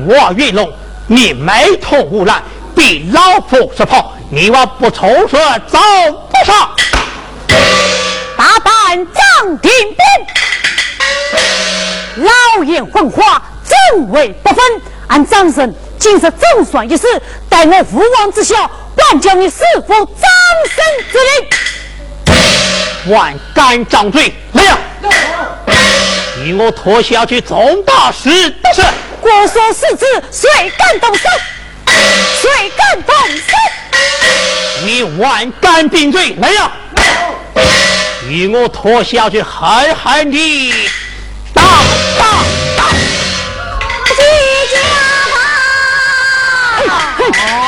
[0.06, 0.72] 我玉龙，
[1.06, 2.42] 你没头无赖，
[2.74, 5.78] 比老夫是跑，你我不从说走
[6.30, 6.74] 不上。
[8.36, 9.96] 大胆张廷斌，
[12.24, 14.58] 老眼昏花，正位不分。
[15.08, 17.08] 俺张生今日总算一死，
[17.48, 20.30] 待我父王知晓，管教你师父张
[20.68, 21.18] 生之
[23.04, 23.14] 令。
[23.14, 24.78] 万敢张罪，来呀！
[26.44, 28.30] 与我脱下去总大事
[28.62, 28.82] 的事。
[29.20, 31.28] 国所世子，谁敢动手？
[32.40, 33.52] 谁敢动手？
[34.84, 36.72] 你万敢顶罪，来呀！
[38.28, 40.72] 与我脱下去狠狠地！
[41.52, 41.62] 打
[42.18, 42.44] 打
[42.76, 42.84] 打！
[44.08, 44.22] 齐
[44.72, 44.80] 家
[47.18, 47.59] 哦。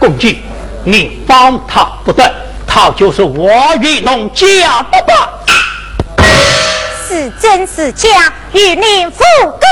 [0.00, 0.42] 公举，
[0.82, 2.24] 你帮他不得，
[2.66, 3.52] 他就是我
[3.82, 4.46] 与龙家
[4.90, 5.30] 的吧？
[7.06, 8.08] 是真是假，
[8.52, 9.22] 与你不
[9.60, 9.68] 干。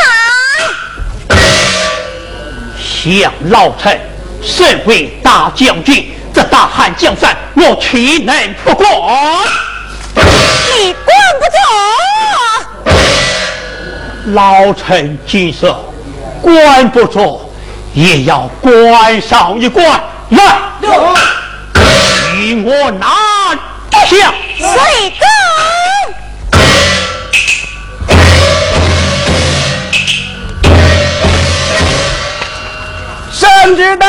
[2.79, 3.99] 想老臣
[4.43, 8.87] 身为大将军，这大汉江山，我岂能不管？
[10.15, 11.07] 你管
[11.41, 13.01] 不着。
[14.33, 15.73] 老臣今日
[16.43, 17.41] 管不着，
[17.95, 19.99] 也要管上一管。
[20.31, 20.59] 来，
[22.35, 23.07] 与我拿
[24.07, 24.33] 下。
[24.57, 25.29] 谁敢？
[33.33, 34.07] 圣旨到！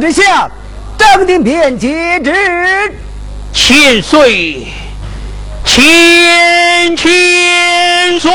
[0.00, 0.50] 圣旨下，
[0.96, 2.32] 张定边接旨，
[3.52, 4.66] 千岁，
[5.62, 8.30] 千千岁！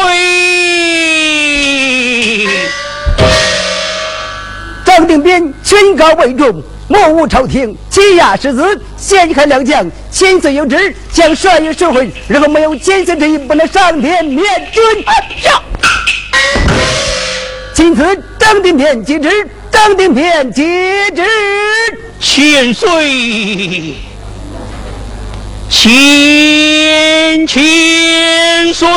[4.85, 14.83] 张定边宣告为重，莫误朝廷，欺压世子，陷害良将，千岁有旨，将帅爷收回，日后没有千岁之意，不能上天面君。
[15.41, 15.63] 上！
[17.73, 19.49] 钦此张定边接旨。
[19.75, 21.21] 张定边接旨，
[22.21, 23.95] 千岁，
[25.69, 28.87] 千千岁。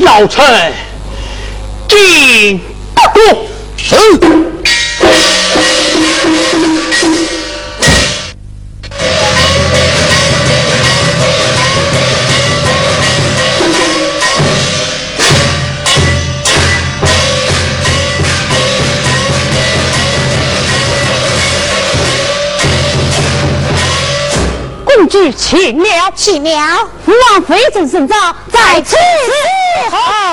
[0.00, 0.72] 老臣
[1.88, 2.60] 进
[2.94, 3.22] 大功。
[3.76, 3.96] 是。
[24.84, 26.50] 公主请了，请了。
[27.06, 28.96] 王，非正圣召，在此。
[29.90, 30.24] Oh!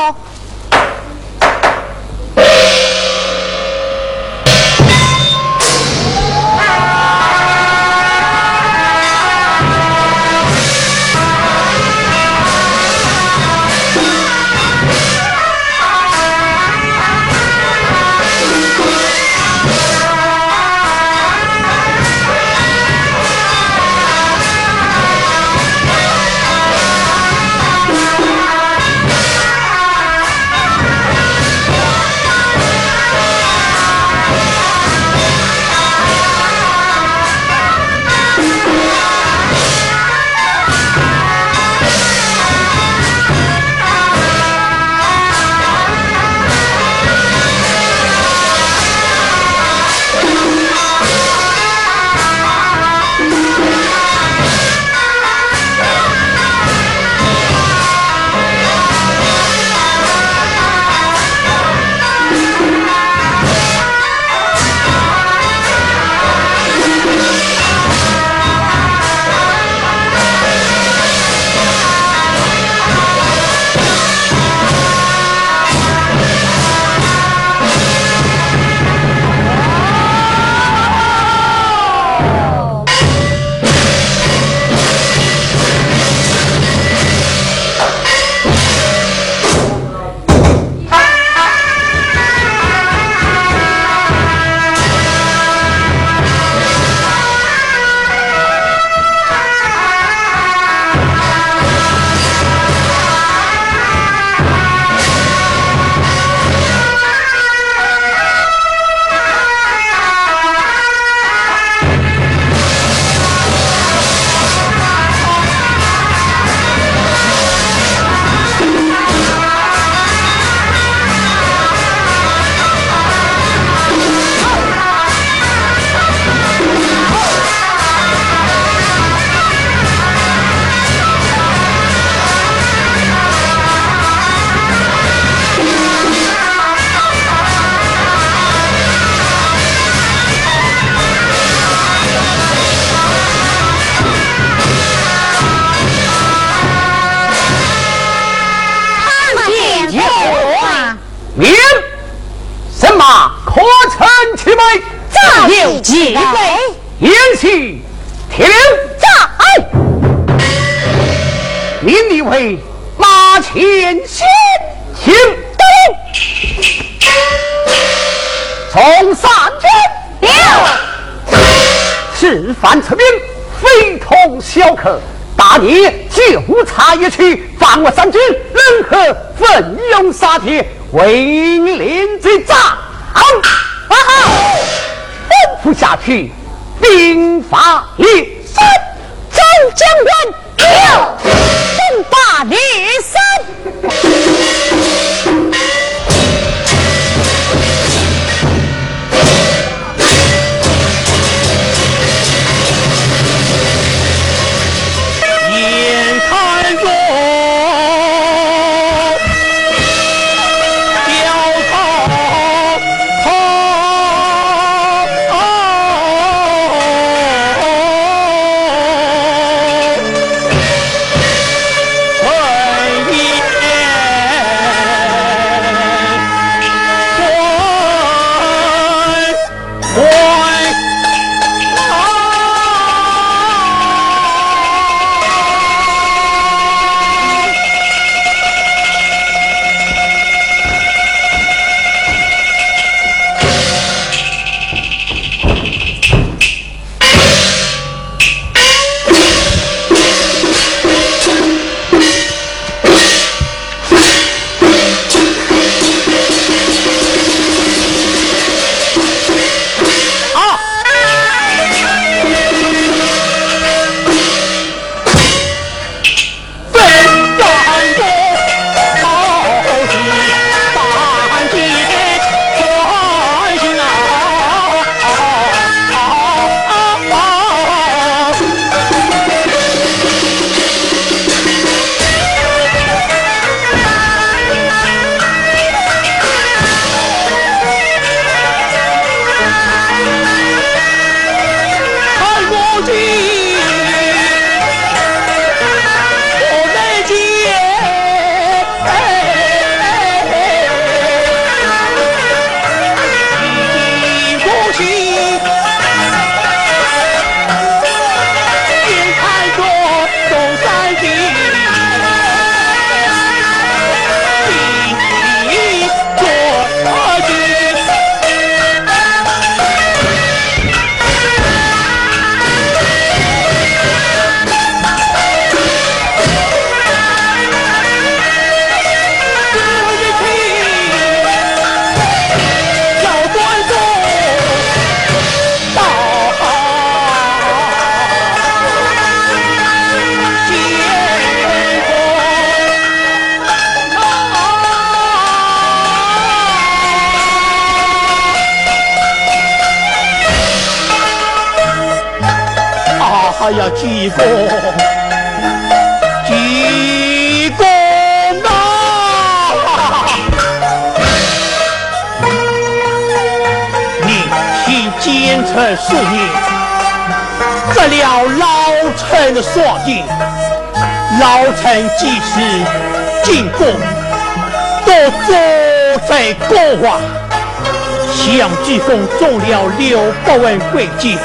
[380.46, 381.18] 六百万贵贱，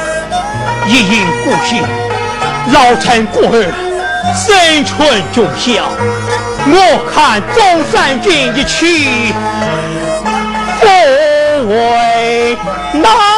[0.87, 1.83] 一应故姓，
[2.73, 3.71] 老臣孤儿
[4.35, 5.85] 生存就孝，
[6.67, 6.75] 我
[7.13, 9.35] 看中山军一去，
[10.81, 10.87] 不
[11.69, 12.57] 为
[12.95, 13.30] 难。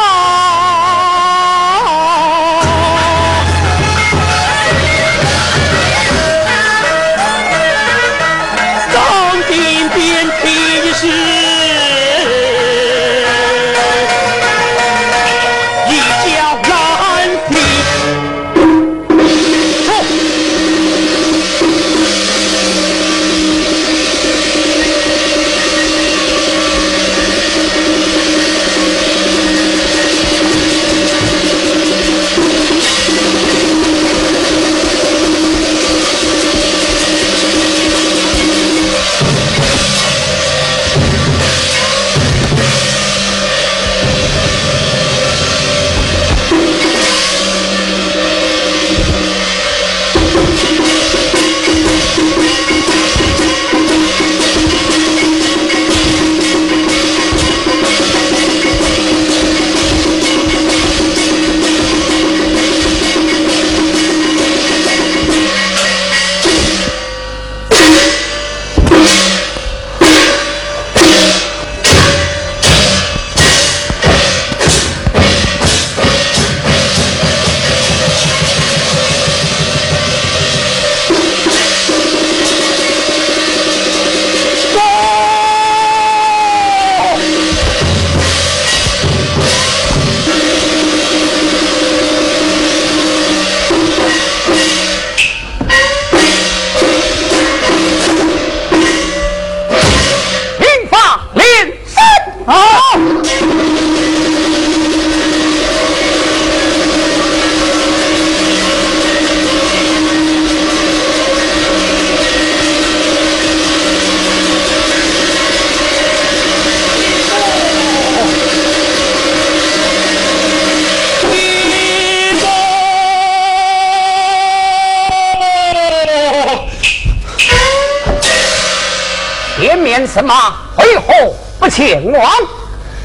[130.12, 130.34] 什么？
[130.78, 132.30] 为何不前往？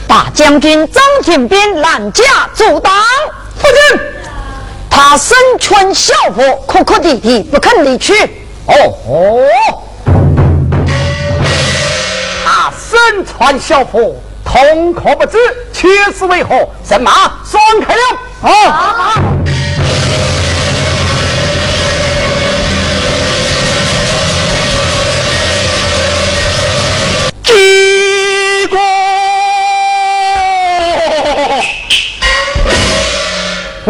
[0.07, 2.23] 大将军张廷斌拦驾
[2.53, 2.93] 阻挡，
[3.55, 3.99] 夫人，
[4.89, 8.13] 他身穿校服，哭哭啼啼，不肯离去。
[8.65, 8.73] 哦，
[12.45, 15.37] 他身穿校服，痛可不知，
[15.73, 16.67] 却是为何？
[16.83, 17.11] 神马
[17.45, 18.01] 双开了。
[18.41, 18.49] 哦。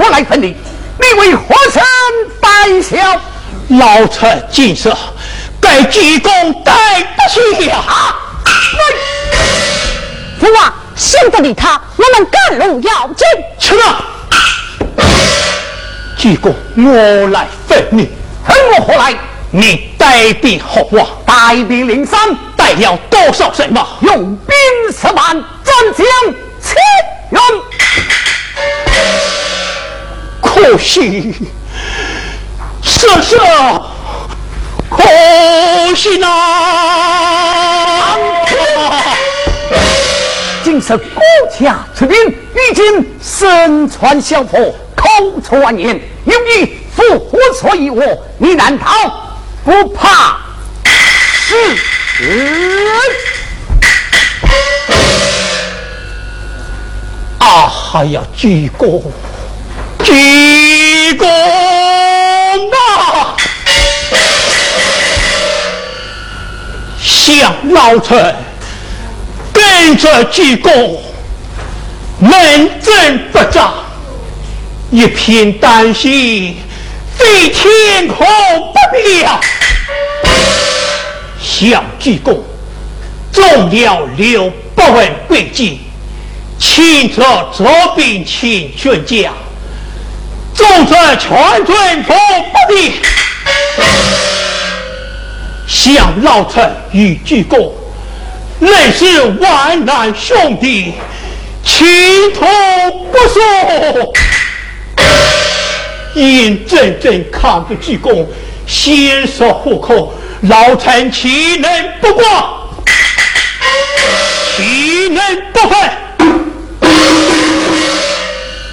[0.07, 0.55] 我来分你，
[1.01, 1.83] 你为何生
[2.39, 2.95] 胆小？
[3.77, 4.95] 老臣尽赦，
[5.59, 6.31] 该济公
[6.63, 6.73] 对
[7.17, 8.15] 不起啊！
[10.39, 13.27] 父王，先不理他，我们赶路要紧。
[13.59, 14.05] 去吧，
[16.17, 18.09] 济公，我来分你，
[18.45, 19.13] 恨我何来？
[19.51, 21.05] 你带兵何往？
[21.25, 22.33] 带兵临山。
[22.55, 23.85] 带了多少人马？
[23.99, 24.55] 用兵
[24.89, 25.15] 十万，
[25.65, 26.33] 战将
[30.57, 31.35] 可惜，
[32.81, 33.37] 是是，
[34.89, 36.27] 可惜呐！
[40.63, 41.21] 今是国
[41.59, 45.07] 家出兵，已经身穿校服，口
[45.47, 48.03] 出万言，有你复活所以我，
[48.39, 48.85] 你难道
[49.63, 50.37] 不怕？
[50.83, 51.53] 是。
[57.37, 57.67] 啊！
[57.67, 59.03] 还要鞠躬，
[60.07, 60.13] 鞠
[61.17, 61.27] 躬
[62.71, 63.35] 啊！
[66.97, 68.33] 向老臣
[69.51, 70.97] 跟着鞠躬，
[72.19, 73.73] 门正不长，
[74.91, 76.55] 一片丹心，
[77.17, 79.41] 非天空不了。
[81.41, 82.37] 向鞠躬，
[83.33, 85.81] 中了六百万贵金，
[86.57, 87.21] 请着
[87.59, 89.33] 招兵请宣家，
[90.57, 92.13] 纵则全军覆
[92.67, 92.93] 没。
[95.67, 97.71] 想老臣与鞠躬，
[98.57, 100.93] 乃是万难兄弟，
[101.63, 101.85] 情
[102.33, 102.49] 同
[103.11, 104.13] 不说。
[106.15, 108.25] 因真正看不鞠躬，
[108.65, 110.11] 先说户口，
[110.41, 111.69] 老臣岂能
[112.01, 112.57] 不挂？
[114.55, 115.23] 岂能
[115.53, 115.91] 不分？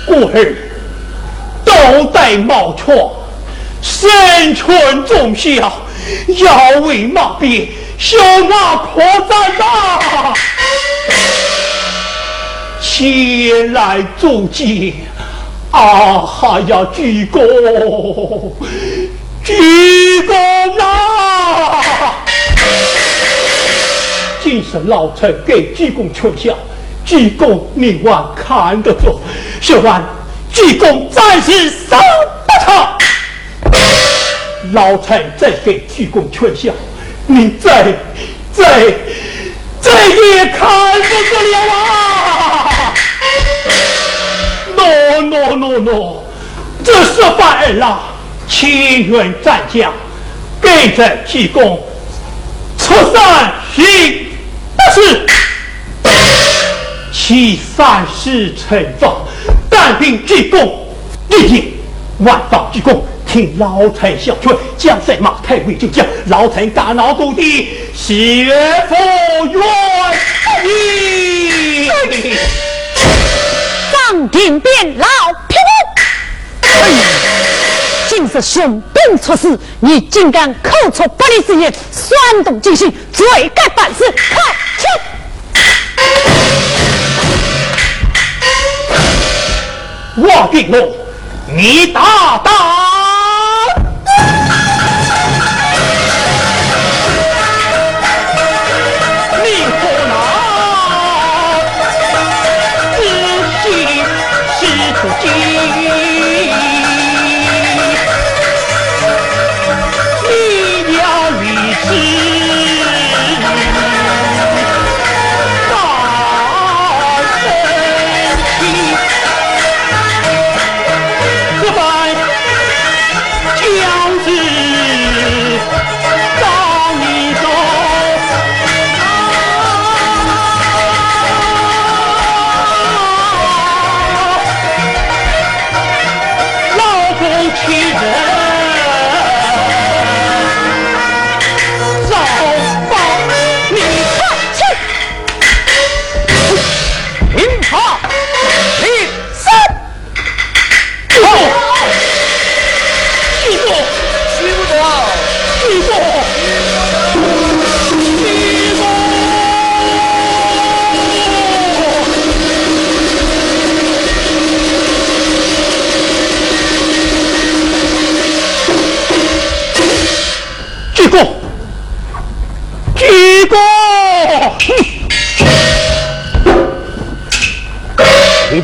[0.06, 0.56] 故而
[1.74, 3.16] 斗戴毛错，
[3.82, 5.72] 身穿重孝，
[6.28, 7.68] 腰围马鞭，
[7.98, 8.16] 手
[8.48, 10.34] 拿破绽大，
[12.80, 14.94] 前来助祭。
[15.70, 16.86] 啊哈呀！
[16.94, 17.40] 鞠躬，
[19.42, 22.14] 鞠躬啊！
[24.40, 26.56] 今是老臣给鞠躬全孝，
[27.05, 29.18] 鞠躬你还看得住？
[29.60, 30.01] 说完，
[30.55, 31.97] 济公暂时收
[32.47, 32.72] 不成。
[34.72, 36.72] 老臣再给济公劝孝，
[37.26, 37.93] 你再
[38.52, 38.94] 再
[39.81, 40.68] 再也看
[41.02, 42.94] 不住了啊！
[44.76, 46.24] 诺诺诺诺，
[46.85, 48.01] 这是反儿郎，
[48.48, 49.93] 情愿战将，
[50.60, 51.82] 跟着济公
[52.78, 53.85] 出山行
[54.76, 55.26] 不是，
[57.12, 59.16] 其三世惩罚，
[59.76, 60.86] 但凭济公
[61.28, 61.74] 一定
[62.20, 68.46] 万方济公，听老臣小劝，将赛马太尉就将老臣大闹故地，谢
[68.88, 68.94] 佛
[69.46, 69.60] 愿
[70.64, 71.90] 意。
[73.90, 75.06] 上庭变老，
[75.48, 75.56] 匹
[76.62, 76.70] 夫！
[78.09, 84.05] 今日雄兵出世，你竟敢口出不利之言，煽动军心，罪该办事。
[84.05, 84.55] 快
[90.16, 90.89] 我定了，
[91.49, 92.93] 你大胆！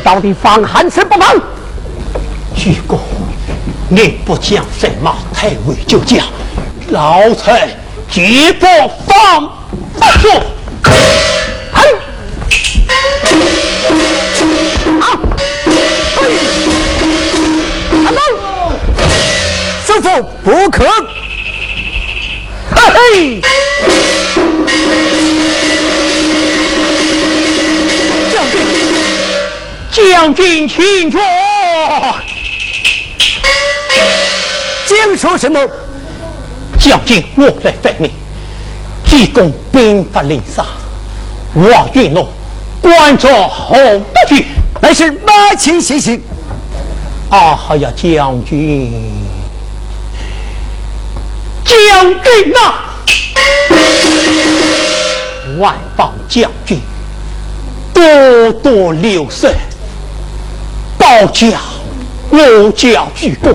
[0.03, 1.35] 到底放寒什不放？
[2.55, 2.97] 鞠躬，
[3.89, 6.25] 你不讲什么太尉就讲，
[6.89, 7.69] 老臣
[8.09, 8.65] 绝不
[9.07, 9.47] 放
[9.93, 10.29] 不住。
[11.73, 11.81] 哼！
[14.99, 15.19] 好，
[18.03, 18.19] 阿龙，
[19.85, 20.83] 师傅不可！
[22.75, 23.60] 嘿嘿。
[30.11, 31.21] 将军请坐。
[34.85, 35.57] 将说什么？
[36.77, 38.11] 将军，我来反命。
[39.05, 40.65] 济公兵发令杀，
[41.55, 42.27] 王云龙
[42.81, 44.47] 官着后不去，
[44.81, 46.21] 乃是马前行。
[47.29, 48.91] 啊哈呀，将军，
[51.63, 52.73] 将军呐！
[55.57, 56.81] 万邦将军，
[57.93, 59.55] 多多留神。
[61.11, 61.59] 保驾，
[62.29, 63.53] 我家鞠躬。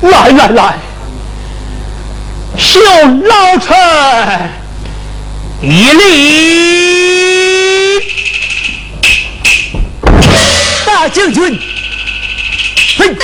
[0.00, 0.78] 来来来，
[2.56, 3.70] 小老臣
[5.62, 6.00] 一礼。
[10.84, 11.56] 大将军，
[12.98, 13.16] 嘿，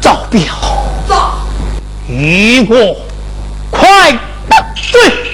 [0.00, 0.40] 赵彪，
[1.08, 1.40] 到，
[2.06, 3.07] 与我。
[3.78, 4.18] 快，
[4.92, 5.27] 对。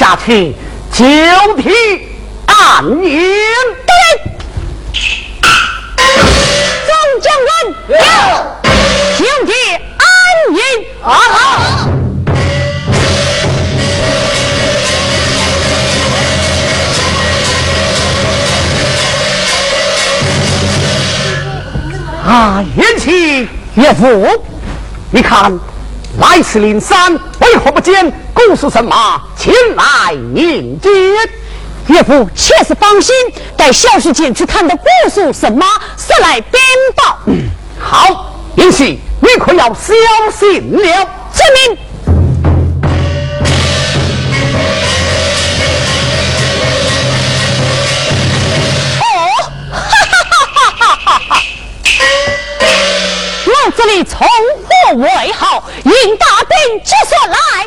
[0.00, 0.54] 下去，
[0.90, 1.70] 就地
[2.46, 3.20] 安营。
[6.86, 6.90] 众
[7.20, 7.52] 将军，
[9.18, 9.52] 就地
[9.98, 10.08] 安
[10.54, 10.58] 营。
[11.04, 11.12] 啊！
[22.26, 22.64] 啊！
[22.74, 24.26] 元气岳父，
[25.10, 25.52] 你看
[26.18, 30.90] 来此灵山，为何不见故事神马前来迎接？
[31.86, 33.14] 岳父切实放心，
[33.56, 36.60] 待小婿前去探得姑苏神马，速来禀
[36.94, 37.18] 报。
[37.78, 39.94] 好，元气，你可要小
[40.38, 41.08] 心了。
[41.32, 41.78] 遵命。
[53.76, 54.26] 这里从
[54.90, 55.64] 何为好？
[55.84, 57.66] 引大兵接所来。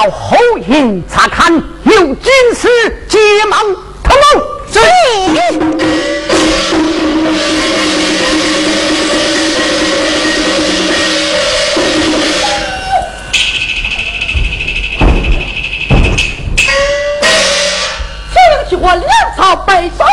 [0.00, 2.68] 到后营查看，有军师
[3.08, 3.18] 急
[3.50, 3.60] 忙
[4.04, 4.22] 通报。
[4.72, 4.78] 是。
[18.30, 20.04] 请去换粮草备手。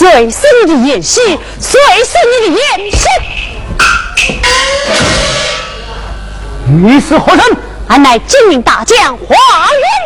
[0.00, 1.20] 谁是你的演戏？
[1.60, 3.02] 谁是你的眼线？
[6.64, 7.44] 你是何人？
[7.88, 9.36] 俺乃金陵大将华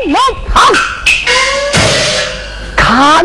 [0.03, 0.21] 云龙。
[0.53, 0.73] 好，
[2.77, 3.25] 看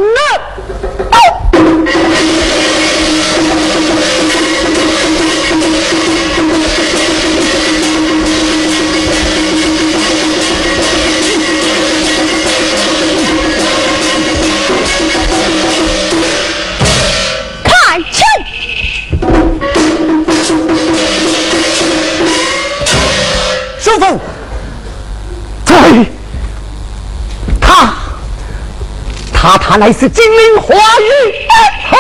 [29.49, 31.33] 他，他乃是金陵花玉，
[31.89, 31.97] 嘿，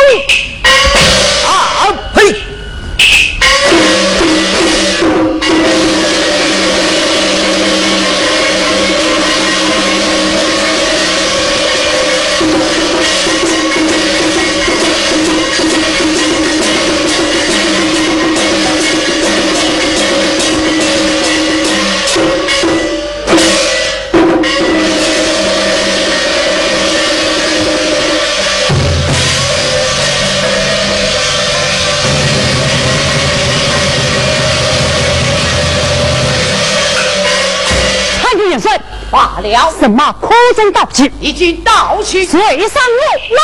[39.49, 40.15] 了，什么？
[40.21, 43.01] 空中道急，一军到去，随上路
[43.35, 43.39] 来。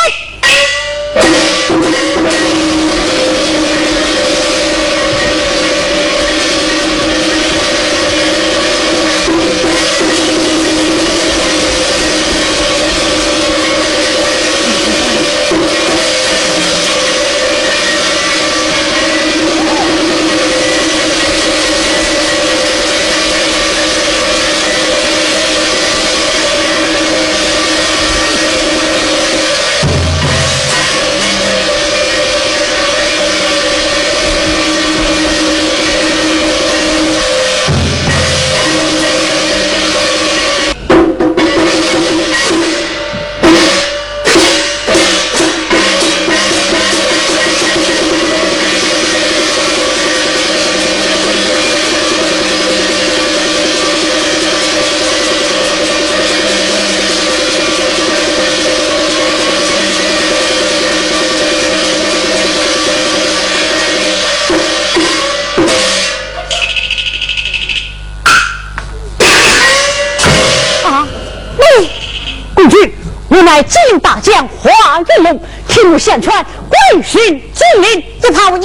[75.96, 78.58] 听我相传，归顺金陵，就怕我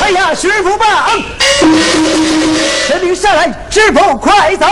[0.00, 1.10] 哎呀，师傅吧，
[2.86, 4.66] 神灵下来，师傅快走，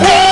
[0.00, 0.27] 水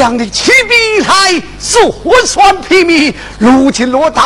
[0.00, 1.92] 想你起兵以来，所
[2.24, 4.22] 算平民，如今落到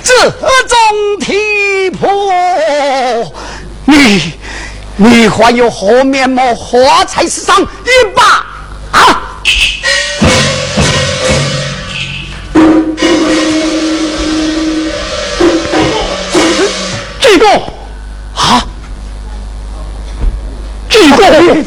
[0.00, 0.78] 这种
[1.18, 2.06] 地步，
[3.86, 4.32] 你
[4.94, 7.66] 你还有何面目何才世上一
[8.14, 8.46] 把
[8.96, 9.32] 啊？
[17.18, 17.48] 这个
[18.36, 18.64] 啊，
[20.88, 21.65] 这个。